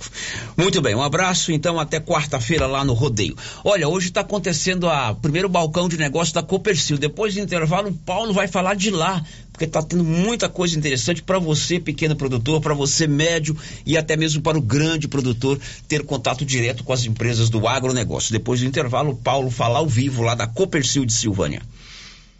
[0.54, 3.34] Muito bem, um abraço então até quarta-feira lá no Rodeio.
[3.64, 6.98] Olha, hoje está acontecendo a primeiro balcão de negócio da Copercil.
[6.98, 11.22] Depois do intervalo, o Paulo vai falar de lá, porque está tendo muita coisa interessante
[11.22, 13.56] para você, pequeno produtor, para você médio
[13.86, 15.58] e até mesmo para o grande produtor
[15.88, 18.32] ter contato direto com as empresas do agronegócio.
[18.32, 21.62] Depois do intervalo, o Paulo fala ao vivo lá da Copercil de Silvânia.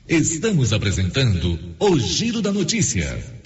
[0.07, 3.38] Estamos apresentando o Giro da Notícia.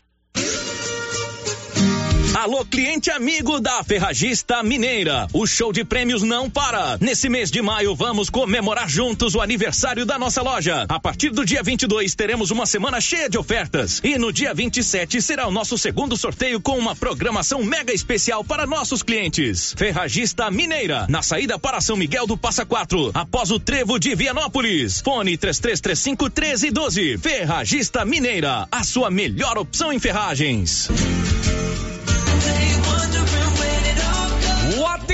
[2.35, 5.29] Alô, cliente amigo da Ferragista Mineira.
[5.35, 6.97] O show de prêmios não para.
[6.99, 10.87] Nesse mês de maio, vamos comemorar juntos o aniversário da nossa loja.
[10.89, 14.01] A partir do dia 22, teremos uma semana cheia de ofertas.
[14.03, 18.67] E no dia 27 será o nosso segundo sorteio com uma programação mega especial para
[18.67, 19.75] nossos clientes.
[19.77, 25.03] Ferragista Mineira, na saída para São Miguel do Passa Quatro, após o trevo de Vianópolis.
[25.03, 27.19] Fone 3335 1312.
[27.19, 30.89] Ferragista Mineira, a sua melhor opção em ferragens.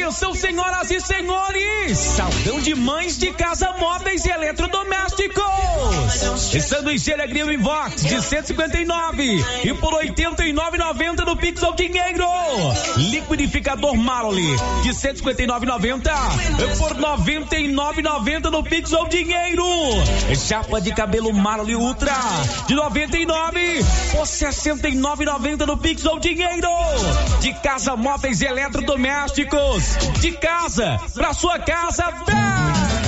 [0.09, 1.99] Atenção, senhoras e senhores!
[1.99, 5.45] Saldão de mães de casa móveis e eletrodomésticos!
[6.55, 12.25] E sanduicheira Grill Invox de 159 e por 89,90 no Pixel Dinheiro.
[12.97, 16.11] Liquidificador Marley de 159,90
[16.59, 19.63] e por 99,90 no Pixel Dinheiro.
[20.35, 22.17] Chapa de cabelo Marley Ultra
[22.67, 26.71] de 99 por 69,90 no Pixel Dinheiro.
[27.41, 32.05] De casa móveis e eletrodomésticos de casa para sua casa.
[32.27, 33.08] Vem!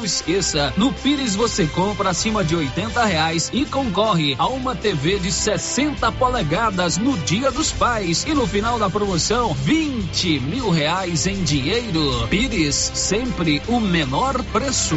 [0.00, 5.18] Não esqueça, no Pires você compra acima de 80 reais e concorre a uma TV
[5.18, 8.24] de 60 polegadas no Dia dos Pais.
[8.26, 12.26] E no final da promoção, 20 mil reais em dinheiro.
[12.28, 14.96] Pires, sempre o menor preço.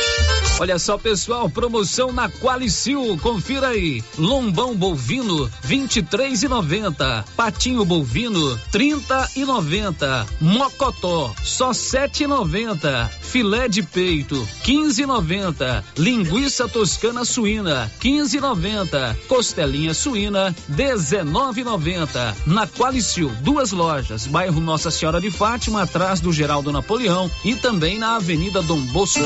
[0.61, 4.03] Olha só, pessoal, promoção na Qualicil, confira aí.
[4.15, 7.25] Lombão bovino, 23,90.
[7.35, 10.27] Patinho bovino, 30,90.
[10.39, 13.09] Mocotó, só 7,90.
[13.09, 15.83] Filé de peito, 15,90.
[15.97, 19.17] Linguiça toscana suína, 15,90.
[19.27, 22.35] Costelinha suína, 19,90.
[22.45, 27.97] Na Qualicil, duas lojas, bairro Nossa Senhora de Fátima, atrás do Geraldo Napoleão e também
[27.97, 29.25] na Avenida Dom Bosco.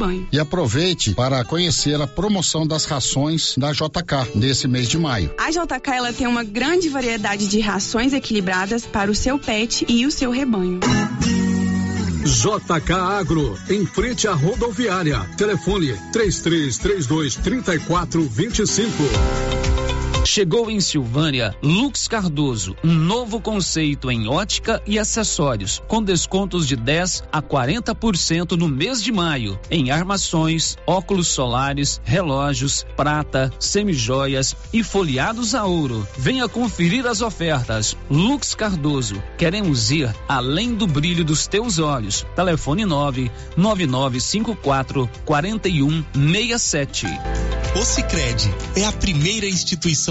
[0.31, 5.33] E aproveite para conhecer a promoção das rações da JK nesse mês de maio.
[5.37, 10.05] A JK ela tem uma grande variedade de rações equilibradas para o seu pet e
[10.05, 10.79] o seu rebanho.
[12.23, 15.19] JK Agro, em frente à rodoviária.
[15.37, 19.90] Telefone 3332 3425.
[20.23, 26.75] Chegou em Silvânia Lux Cardoso, um novo conceito em ótica e acessórios, com descontos de
[26.75, 34.83] 10 a 40% no mês de maio, em armações, óculos solares, relógios, prata, semijoias e
[34.83, 36.07] folheados a ouro.
[36.17, 37.97] Venha conferir as ofertas.
[38.09, 42.25] Lux Cardoso, queremos ir além do brilho dos teus olhos.
[42.35, 47.07] Telefone 9 9954 4167.
[47.73, 50.10] O Sicredi é a primeira instituição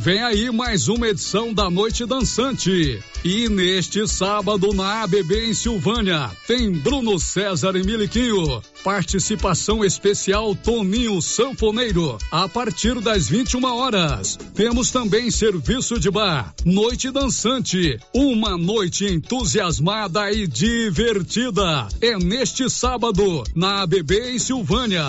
[0.00, 3.02] Vem aí mais uma edição da Noite Dançante.
[3.24, 8.62] E neste sábado na ABB em Silvânia tem Bruno César e Miliquinho.
[8.84, 14.38] Participação especial Toninho Sanfoneiro a partir das 21 horas.
[14.54, 16.54] Temos também serviço de bar.
[16.64, 21.88] Noite Dançante, uma noite entusiasmada e divertida.
[22.00, 25.08] É neste sábado na ABB em Silvânia.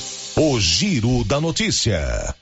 [0.35, 2.33] O Giro da Notícia.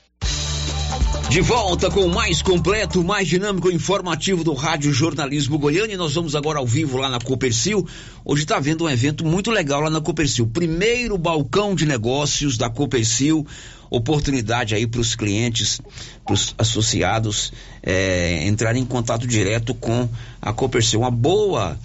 [1.28, 5.96] De volta com o mais completo, mais dinâmico e informativo do Rádio Jornalismo Goiano e
[5.96, 7.84] nós vamos agora ao vivo lá na Copercil.
[8.24, 10.46] Hoje está havendo um evento muito legal lá na Copercil.
[10.46, 13.44] Primeiro balcão de negócios da Copercil.
[13.90, 15.80] Oportunidade aí para os clientes,
[16.24, 17.52] para os associados
[17.82, 20.08] é, entrarem em contato direto com
[20.40, 21.00] a Copercil.
[21.00, 21.76] Uma boa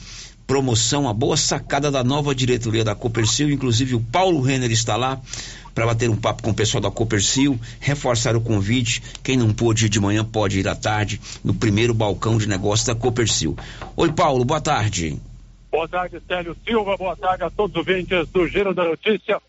[0.46, 3.50] promoção, uma boa sacada da nova diretoria da Copercil.
[3.50, 5.20] Inclusive o Paulo Renner está lá
[5.76, 9.04] para bater um papo com o pessoal da Copercil, reforçar o convite.
[9.22, 12.88] Quem não pôde ir de manhã pode ir à tarde no primeiro balcão de negócios
[12.88, 13.58] da Copercil.
[13.98, 15.20] Oi, Paulo, boa tarde.
[15.70, 16.96] Boa tarde, Célio Silva.
[16.96, 19.42] Boa tarde a todos os ouvintes do Giro da Notícia.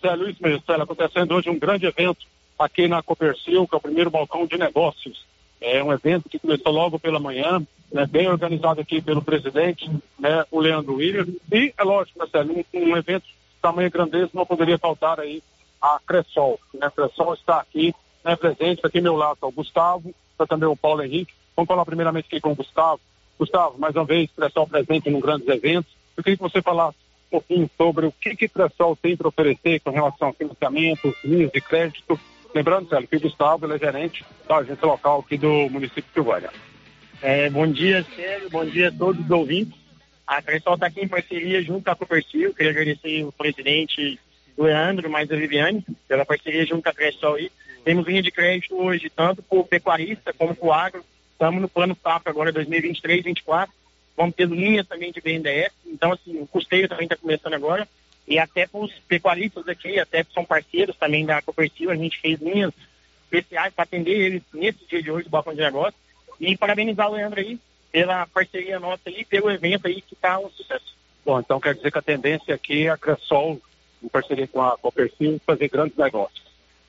[0.00, 2.26] Célio, isso mesmo, Célio, acontecendo hoje um grande evento
[2.58, 5.24] aqui na Copercil, que é o primeiro balcão de negócios.
[5.60, 9.88] É um evento que começou logo pela manhã, né, bem organizado aqui pelo presidente,
[10.18, 11.28] né, o Leandro Williams.
[11.52, 15.40] E, é lógico, né, Célio, um, um evento de tamanho grandeza não poderia faltar aí
[15.80, 16.58] a Cressol.
[16.74, 16.86] Né?
[16.86, 17.94] A Cressol está aqui
[18.24, 21.32] né, presente, aqui meu lado está o Gustavo, está também o Paulo Henrique.
[21.56, 23.00] Vamos falar primeiramente aqui com o Gustavo.
[23.38, 25.92] Gustavo, mais uma vez, Cressol presente em grandes eventos.
[26.16, 26.98] Eu queria que você falasse
[27.28, 31.52] um pouquinho sobre o que, que Cressol tem para oferecer com relação a financiamento, linhas
[31.52, 32.18] de crédito.
[32.54, 36.50] Lembrando, Célio, que o Gustavo é gerente da agência local aqui do município de Silvânia.
[37.20, 39.78] É, bom dia, Célio, bom dia a todos os ouvintes.
[40.26, 42.54] A Cressol está aqui em parceria junto a Copercil.
[42.54, 44.20] Queria agradecer o presidente
[44.64, 47.50] Leandro, mais a Viviane, pela parceria junto com a Cressol aí.
[47.84, 51.04] Temos linha de crédito hoje, tanto para o pecuarista como para o agro.
[51.32, 53.72] Estamos no plano SAP agora 2023, 2024.
[54.16, 55.70] Vamos ter linhas também de BNDES.
[55.86, 57.88] Então, assim, o custeio também está começando agora.
[58.26, 62.20] E até para os pecuaristas aqui, até que são parceiros também da Copercil, a gente
[62.20, 62.74] fez linhas
[63.24, 65.94] especiais para atender eles nesse dia de hoje do Balcão de Negócio.
[66.40, 67.58] E parabenizar o Leandro aí
[67.90, 70.96] pela parceria nossa aí, pelo evento aí que está um sucesso.
[71.24, 73.60] Bom, então quer dizer que a tendência aqui é a Cressol
[74.02, 76.42] em parceria com a Copercil, fazer grandes negócios.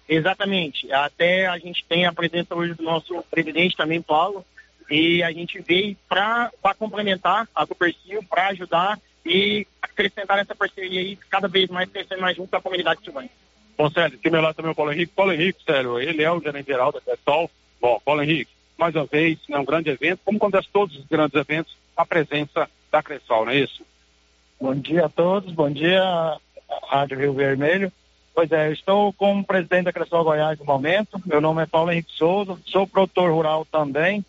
[0.07, 0.91] Exatamente.
[0.91, 4.44] Até a gente tem a presença hoje do nosso presidente também, Paulo,
[4.90, 11.15] e a gente veio para complementar a Copercil, para ajudar e acrescentar essa parceria aí,
[11.30, 13.30] cada vez mais crescendo mais junto com a comunidade silvana.
[13.77, 15.14] Bom, Sérgio, aqui meu lado também é o Paulo Henrique.
[15.14, 17.49] Paulo Henrique, sério, ele é o gerente geral da Cressol.
[17.80, 21.36] Bom, Paulo Henrique, mais uma vez, é um grande evento, como acontece todos os grandes
[21.36, 23.86] eventos, a presença da Cressol, não é isso?
[24.60, 26.38] Bom dia a todos, bom dia
[26.88, 27.91] Rádio Rio Vermelho.
[28.34, 31.22] Pois é, eu estou como presidente da Cressol Goiás no momento.
[31.26, 34.24] Meu nome é Paulo Henrique Souza, sou produtor rural também.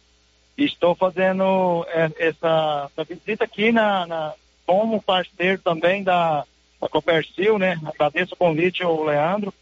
[0.59, 4.35] Estou fazendo é, essa, essa visita aqui na, na,
[4.67, 6.45] como parceiro também da,
[6.81, 7.79] da Copercil, né?
[7.87, 9.55] Agradeço o convite ao Leandro.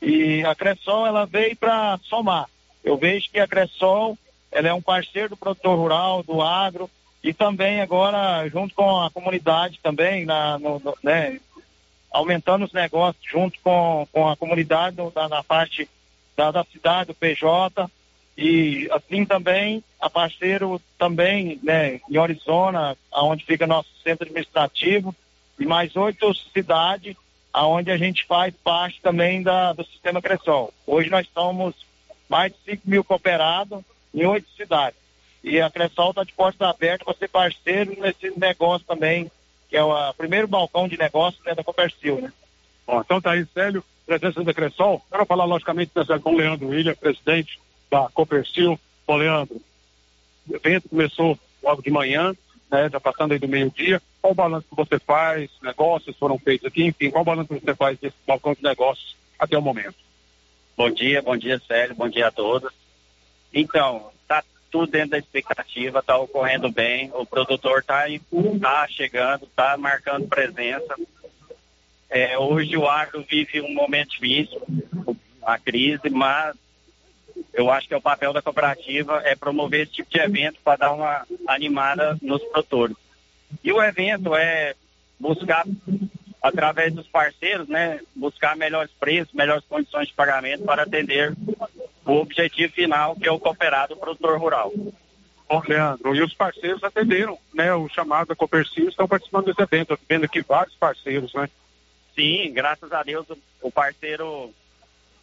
[0.00, 2.48] E a Cressol, ela veio para somar.
[2.82, 4.16] Eu vejo que a Cressol,
[4.50, 6.90] ela é um parceiro do produtor rural, do agro,
[7.22, 11.38] e também agora, junto com a comunidade também, na, no, né,
[12.10, 15.88] aumentando os negócios junto com, com a comunidade da, na parte
[16.36, 17.90] da, da cidade, do PJ.
[18.36, 25.14] E assim também, a parceiro também, né, em Arizona, onde fica nosso centro administrativo,
[25.58, 27.14] e mais oito cidades,
[27.52, 30.72] aonde a gente faz parte também da, do sistema Cressol.
[30.86, 31.74] Hoje nós somos
[32.28, 33.82] mais de 5 mil cooperados
[34.14, 34.98] em oito cidades.
[35.42, 39.30] E a Cressol está de portas abertas para ser parceiro nesse negócio também,
[39.70, 42.32] que é o primeiro balcão de negócio né, da Copercil, né?
[42.84, 45.00] Bom, então tá aí, Célio, presença da Cressol.
[45.08, 48.78] Quero falar, logicamente, né, com o Leandro William, presidente da Copercil.
[49.06, 49.60] Ô, Leandro,
[50.48, 52.34] o evento começou logo de manhã,
[52.68, 54.02] né, já passando aí do meio-dia.
[54.20, 55.48] Qual o balanço que você faz?
[55.62, 59.16] Negócios foram feitos aqui, enfim, qual o balanço que você faz desse balcão de negócios
[59.38, 59.94] até o momento?
[60.76, 62.72] Bom dia, bom dia, Célio, bom dia a todos.
[63.54, 64.10] Então,
[64.70, 68.04] tudo dentro da expectativa, tá ocorrendo bem, o produtor tá,
[68.60, 70.94] tá chegando, tá marcando presença.
[72.08, 74.60] É, hoje o agro vive um momento difícil,
[75.42, 76.56] a crise, mas
[77.52, 80.76] eu acho que é o papel da cooperativa é promover esse tipo de evento para
[80.76, 82.96] dar uma animada nos produtores.
[83.62, 84.74] E o evento é
[85.18, 85.64] buscar,
[86.42, 91.34] através dos parceiros, né, buscar melhores preços, melhores condições de pagamento para atender
[92.10, 94.72] o objetivo final, que é o cooperado produtor rural.
[95.48, 99.98] Bom, Leandro, e os parceiros atenderam, né, o chamado da Copercil, estão participando desse evento,
[100.08, 101.48] vendo aqui vários parceiros, né?
[102.14, 103.26] Sim, graças a Deus
[103.60, 104.52] o parceiro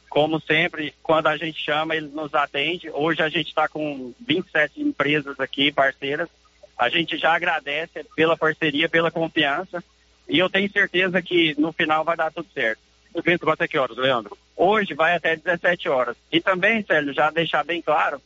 [0.10, 2.90] como sempre, quando a gente chama, ele nos atende.
[2.92, 6.30] Hoje a gente está com 27 empresas aqui, parceiras.
[6.78, 9.84] A gente já agradece pela parceria, pela confiança.
[10.28, 12.80] E eu tenho certeza que no final vai dar tudo certo.
[13.14, 14.38] O evento vai até que horas, Leandro?
[14.58, 16.18] Hoje vai até 17 horas.
[16.32, 18.20] E também, Célio, já deixar bem claro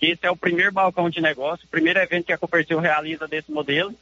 [0.00, 3.28] que esse é o primeiro balcão de negócio, o primeiro evento que a Copercil realiza
[3.28, 3.94] desse modelo.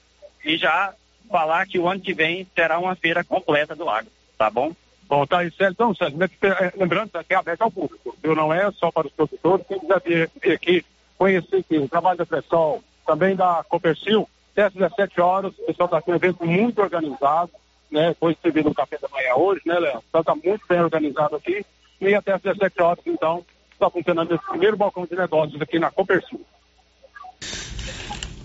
[0.45, 0.95] E já
[1.29, 4.73] falar que o ano que vem terá uma feira completa do agro, tá bom?
[5.09, 5.73] Bom, tá aí, Sérgio.
[5.73, 8.35] Então, Sérgio, né, é, lembrando que é aberto ao público, viu?
[8.35, 9.67] Não é só para os produtores.
[9.67, 10.85] Quem quiser vir, vir aqui
[11.19, 15.87] conhecer aqui, o trabalho da Pressol, também da Copercil, até às 17 horas, o pessoal
[15.87, 17.51] está com um evento muito organizado,
[17.93, 18.15] né?
[18.19, 20.03] Foi servido no café da manhã hoje, né, Léo?
[20.09, 21.65] Então está muito bem organizado aqui.
[22.01, 25.91] E até às 17 horas, então, está funcionando esse primeiro balcão de negócios aqui na
[25.91, 26.41] Copercil.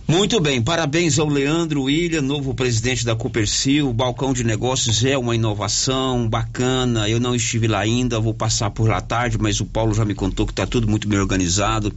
[0.07, 3.89] Muito bem, parabéns ao Leandro William, novo presidente da Copercil.
[3.89, 7.09] O balcão de negócios é uma inovação bacana.
[7.09, 10.15] Eu não estive lá ainda, vou passar por lá tarde, mas o Paulo já me
[10.15, 11.93] contou que está tudo muito bem organizado.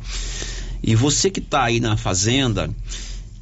[0.83, 2.69] E você que está aí na fazenda,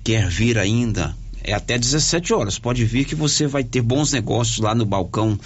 [0.05, 1.17] quer vir ainda,
[1.49, 2.59] é até 17 horas.
[2.59, 5.39] Pode vir que você vai ter bons negócios lá no balcão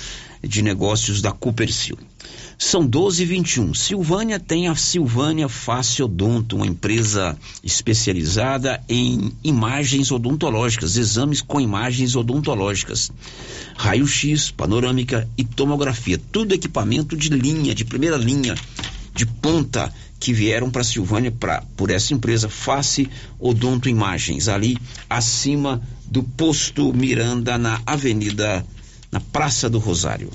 [0.43, 1.97] de negócios da Copercil.
[2.59, 3.75] São 12 e 21.
[3.75, 13.11] Silvânia tem a Silvânia Faciodonto, uma empresa especializada em imagens odontológicas, exames com imagens odontológicas,
[13.77, 16.21] raio-x, panorâmica e tomografia.
[16.31, 18.55] Tudo equipamento de linha, de primeira linha,
[19.15, 19.93] de ponta,
[20.23, 24.79] que vieram para Silvânia pra, por essa empresa Face Odonto Imagens, ali
[25.11, 28.65] acima do posto Miranda, na Avenida,
[29.11, 30.31] na Praça do Rosário.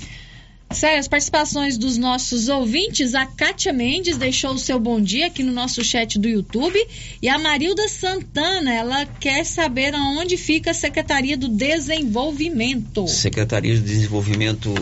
[0.70, 5.42] Sério, as participações dos nossos ouvintes, a Kátia Mendes deixou o seu bom dia aqui
[5.42, 6.78] no nosso chat do YouTube
[7.22, 13.08] e a Marilda Santana, ela quer saber aonde fica a Secretaria do Desenvolvimento.
[13.08, 14.74] Secretaria de Desenvolvimento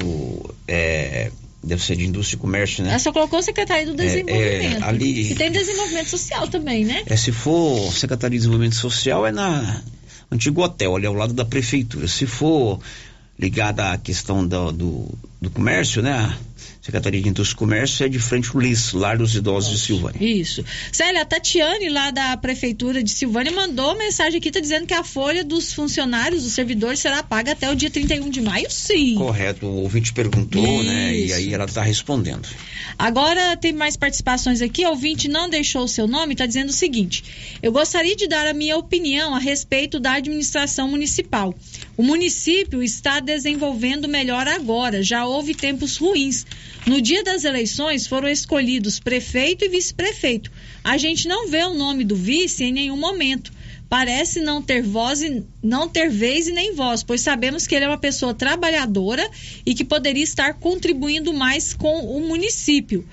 [0.66, 1.30] é,
[1.66, 2.90] deve ser de Indústria e Comércio, né?
[2.90, 4.76] Ela só colocou Secretaria do Desenvolvimento.
[4.76, 5.32] É, é, ali...
[5.32, 7.02] E tem Desenvolvimento Social também, né?
[7.06, 9.82] É, se for Secretaria de Desenvolvimento Social é na
[10.30, 12.06] antigo hotel, ali ao lado da prefeitura.
[12.08, 12.80] Se for
[13.38, 16.36] ligada à questão do, do, do comércio, né?
[16.86, 20.24] Secretaria de Indústria e Comércio é de frente ao LIS, Lar dos Idosos de Silvânia.
[20.24, 20.64] Isso.
[20.92, 25.02] Célia, a Tatiane, lá da Prefeitura de Silvânia, mandou mensagem aqui, tá dizendo que a
[25.02, 29.16] folha dos funcionários, dos servidores, será paga até o dia 31 de maio, sim.
[29.16, 30.84] Correto, o ouvinte perguntou, Isso.
[30.84, 31.16] né?
[31.16, 32.46] E aí ela está respondendo.
[32.96, 34.86] Agora tem mais participações aqui.
[34.86, 37.24] O ouvinte não deixou o seu nome, está dizendo o seguinte:
[37.60, 41.52] eu gostaria de dar a minha opinião a respeito da administração municipal.
[41.96, 46.44] O município está desenvolvendo melhor agora, já houve tempos ruins.
[46.86, 50.52] No dia das eleições foram escolhidos prefeito e vice-prefeito.
[50.84, 53.50] A gente não vê o nome do vice em nenhum momento.
[53.88, 57.86] Parece não ter voz e não ter vez e nem voz, pois sabemos que ele
[57.86, 59.26] é uma pessoa trabalhadora
[59.64, 63.08] e que poderia estar contribuindo mais com o município.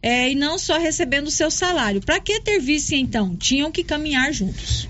[0.00, 2.00] É, e não só recebendo o seu salário.
[2.00, 3.36] Para que ter vice então?
[3.36, 4.88] Tinham que caminhar juntos.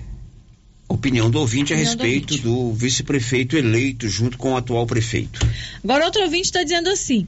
[0.93, 5.39] Opinião do ouvinte Opinião a respeito do, do vice-prefeito eleito junto com o atual prefeito.
[5.83, 7.27] Agora, outro ouvinte está dizendo assim: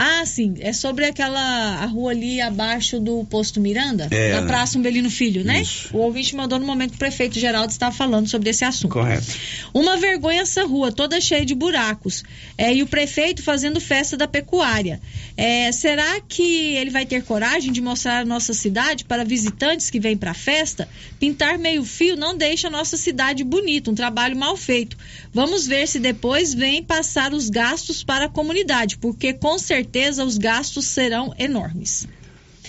[0.00, 0.54] Ah, sim.
[0.60, 1.40] É sobre aquela
[1.82, 4.46] a rua ali abaixo do posto Miranda, É, da né?
[4.46, 5.62] Praça Umbelino Filho, né?
[5.62, 5.88] Isso.
[5.92, 8.92] O ouvinte mandou no momento que o prefeito Geraldo estava falando sobre esse assunto.
[8.92, 9.26] Correto.
[9.74, 12.22] Uma vergonha essa rua, toda cheia de buracos.
[12.56, 15.00] É, e o prefeito fazendo festa da pecuária.
[15.36, 19.98] É, será que ele vai ter coragem de mostrar a nossa cidade para visitantes que
[19.98, 20.88] vêm para a festa?
[21.18, 24.96] Pintar meio fio não deixa a nossa cidade bonita, um trabalho mal feito.
[25.34, 29.87] Vamos ver se depois vem passar os gastos para a comunidade, porque com certeza
[30.24, 32.06] os gastos serão enormes.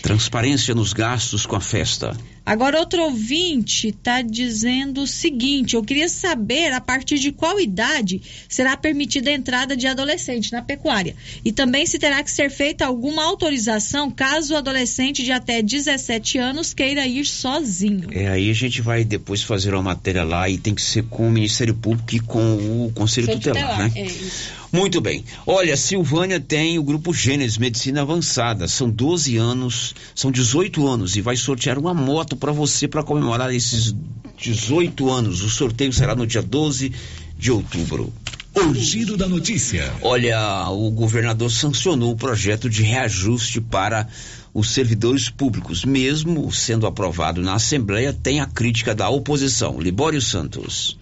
[0.01, 2.15] Transparência nos gastos com a festa.
[2.49, 8.21] Agora, outro ouvinte está dizendo o seguinte: eu queria saber a partir de qual idade
[8.47, 11.15] será permitida a entrada de adolescente na pecuária.
[11.45, 16.39] E também se terá que ser feita alguma autorização caso o adolescente de até 17
[16.39, 18.09] anos queira ir sozinho.
[18.11, 21.27] É, aí a gente vai depois fazer uma matéria lá e tem que ser com
[21.27, 23.91] o Ministério Público e com o Conselho Tutelar, né?
[23.93, 24.59] É isso.
[24.71, 25.23] Muito bem.
[25.47, 28.67] Olha, Silvânia tem o grupo Gênesis Medicina Avançada.
[28.67, 33.53] São 12 anos, são 18 anos e vai sortear uma moto para você para comemorar
[33.53, 33.95] esses
[34.37, 35.41] 18 anos.
[35.41, 36.93] O sorteio será no dia 12
[37.37, 38.13] de outubro.
[38.55, 39.91] O giro da notícia.
[40.01, 44.07] Olha, o governador sancionou o projeto de reajuste para
[44.53, 49.79] os servidores públicos, mesmo sendo aprovado na Assembleia, tem a crítica da oposição.
[49.79, 50.97] Libório Santos.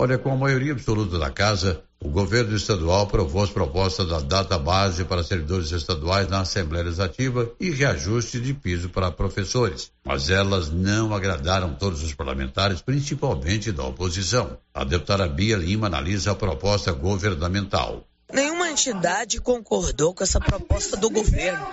[0.00, 4.56] Olha, com a maioria absoluta da casa, o governo estadual aprovou as propostas da data
[4.56, 9.90] base para servidores estaduais na Assembleia Legislativa e reajuste de piso para professores.
[10.04, 14.56] Mas elas não agradaram todos os parlamentares, principalmente da oposição.
[14.72, 18.07] A deputada Bia Lima analisa a proposta governamental.
[18.30, 21.66] Nenhuma entidade concordou com essa proposta do governo.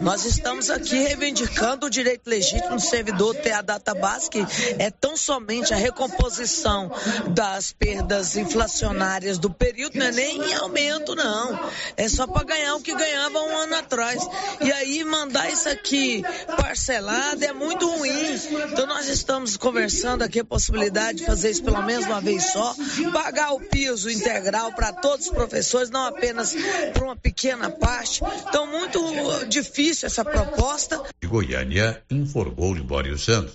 [0.00, 4.38] Nós estamos aqui reivindicando o direito legítimo do servidor ter a data base, que
[4.78, 6.90] é tão somente a recomposição
[7.34, 11.60] das perdas inflacionárias do período, não é nem em aumento, não.
[11.94, 14.26] É só para ganhar o que ganhava um ano atrás.
[14.62, 16.22] E aí mandar isso aqui
[16.56, 18.34] parcelado é muito ruim.
[18.72, 22.74] Então nós estamos conversando aqui a possibilidade de fazer isso pelo menos uma vez só,
[23.12, 26.54] pagar o piso integral para todos os professores, não apenas
[26.94, 28.20] para uma pequena parte.
[28.48, 31.02] Então, muito difícil essa proposta.
[31.20, 33.54] De Goiânia, informou Libório Santos.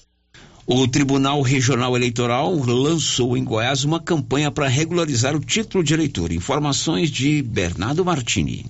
[0.66, 6.32] O Tribunal Regional Eleitoral lançou em Goiás uma campanha para regularizar o título de eleitor.
[6.32, 8.66] Informações de Bernardo Martini.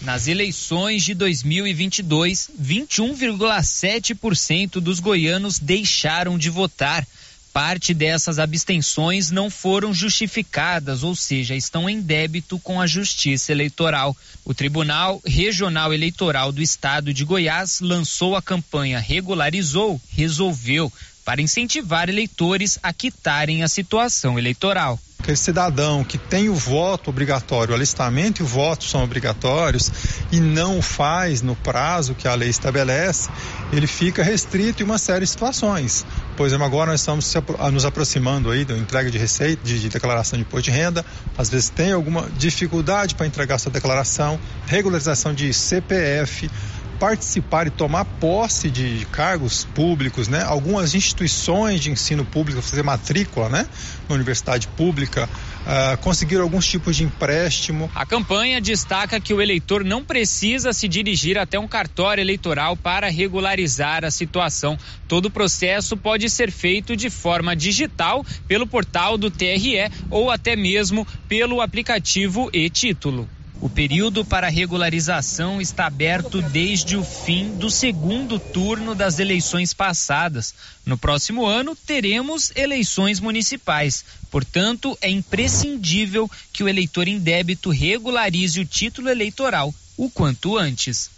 [0.00, 7.06] Nas eleições de 2022, 21,7% dos goianos deixaram de votar.
[7.54, 14.16] Parte dessas abstenções não foram justificadas, ou seja, estão em débito com a Justiça Eleitoral.
[14.44, 20.92] O Tribunal Regional Eleitoral do Estado de Goiás lançou a campanha Regularizou, Resolveu,
[21.24, 24.98] para incentivar eleitores a quitarem a situação eleitoral.
[25.20, 29.90] Aquele cidadão que tem o voto obrigatório, o alistamento e o voto são obrigatórios
[30.30, 33.30] e não faz no prazo que a lei estabelece,
[33.72, 36.04] ele fica restrito em uma série de situações.
[36.36, 39.88] Por exemplo, agora nós estamos apro- nos aproximando aí da entrega de receita, de, de
[39.88, 41.04] declaração de imposto de renda.
[41.38, 46.50] Às vezes tem alguma dificuldade para entregar sua declaração, regularização de CPF,
[46.98, 50.42] participar e tomar posse de cargos públicos, né?
[50.42, 53.66] Algumas instituições de ensino público fazer matrícula, né?
[54.08, 55.28] Na universidade pública,
[55.66, 57.90] ah, conseguir alguns tipos de empréstimo.
[57.94, 63.08] A campanha destaca que o eleitor não precisa se dirigir até um cartório eleitoral para
[63.08, 64.78] regularizar a situação.
[65.08, 70.54] Todo o processo pode ser feito de forma digital pelo portal do TRE ou até
[70.54, 73.28] mesmo pelo aplicativo e-título.
[73.64, 80.54] O período para regularização está aberto desde o fim do segundo turno das eleições passadas.
[80.84, 84.04] No próximo ano, teremos eleições municipais.
[84.30, 91.08] Portanto, é imprescindível que o eleitor em débito regularize o título eleitoral o quanto antes.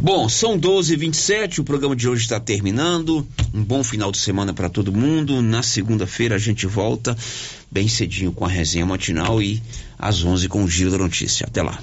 [0.00, 3.26] Bom, são 12 h 27 o programa de hoje está terminando.
[3.52, 5.42] Um bom final de semana para todo mundo.
[5.42, 7.16] Na segunda-feira a gente volta
[7.70, 9.62] bem cedinho com a resenha matinal e
[9.98, 11.46] às 11 com o Giro da Notícia.
[11.46, 11.78] Até lá.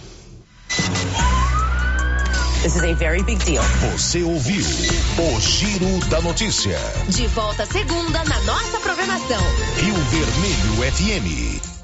[2.65, 3.63] This is a very big deal.
[3.91, 6.75] Você ouviu o Giro da Notícia.
[7.09, 9.39] De volta segunda na nossa programação.
[9.77, 11.75] Rio Vermelho FM.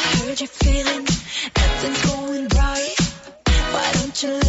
[0.00, 1.07] I heard you feeling
[4.22, 4.47] your.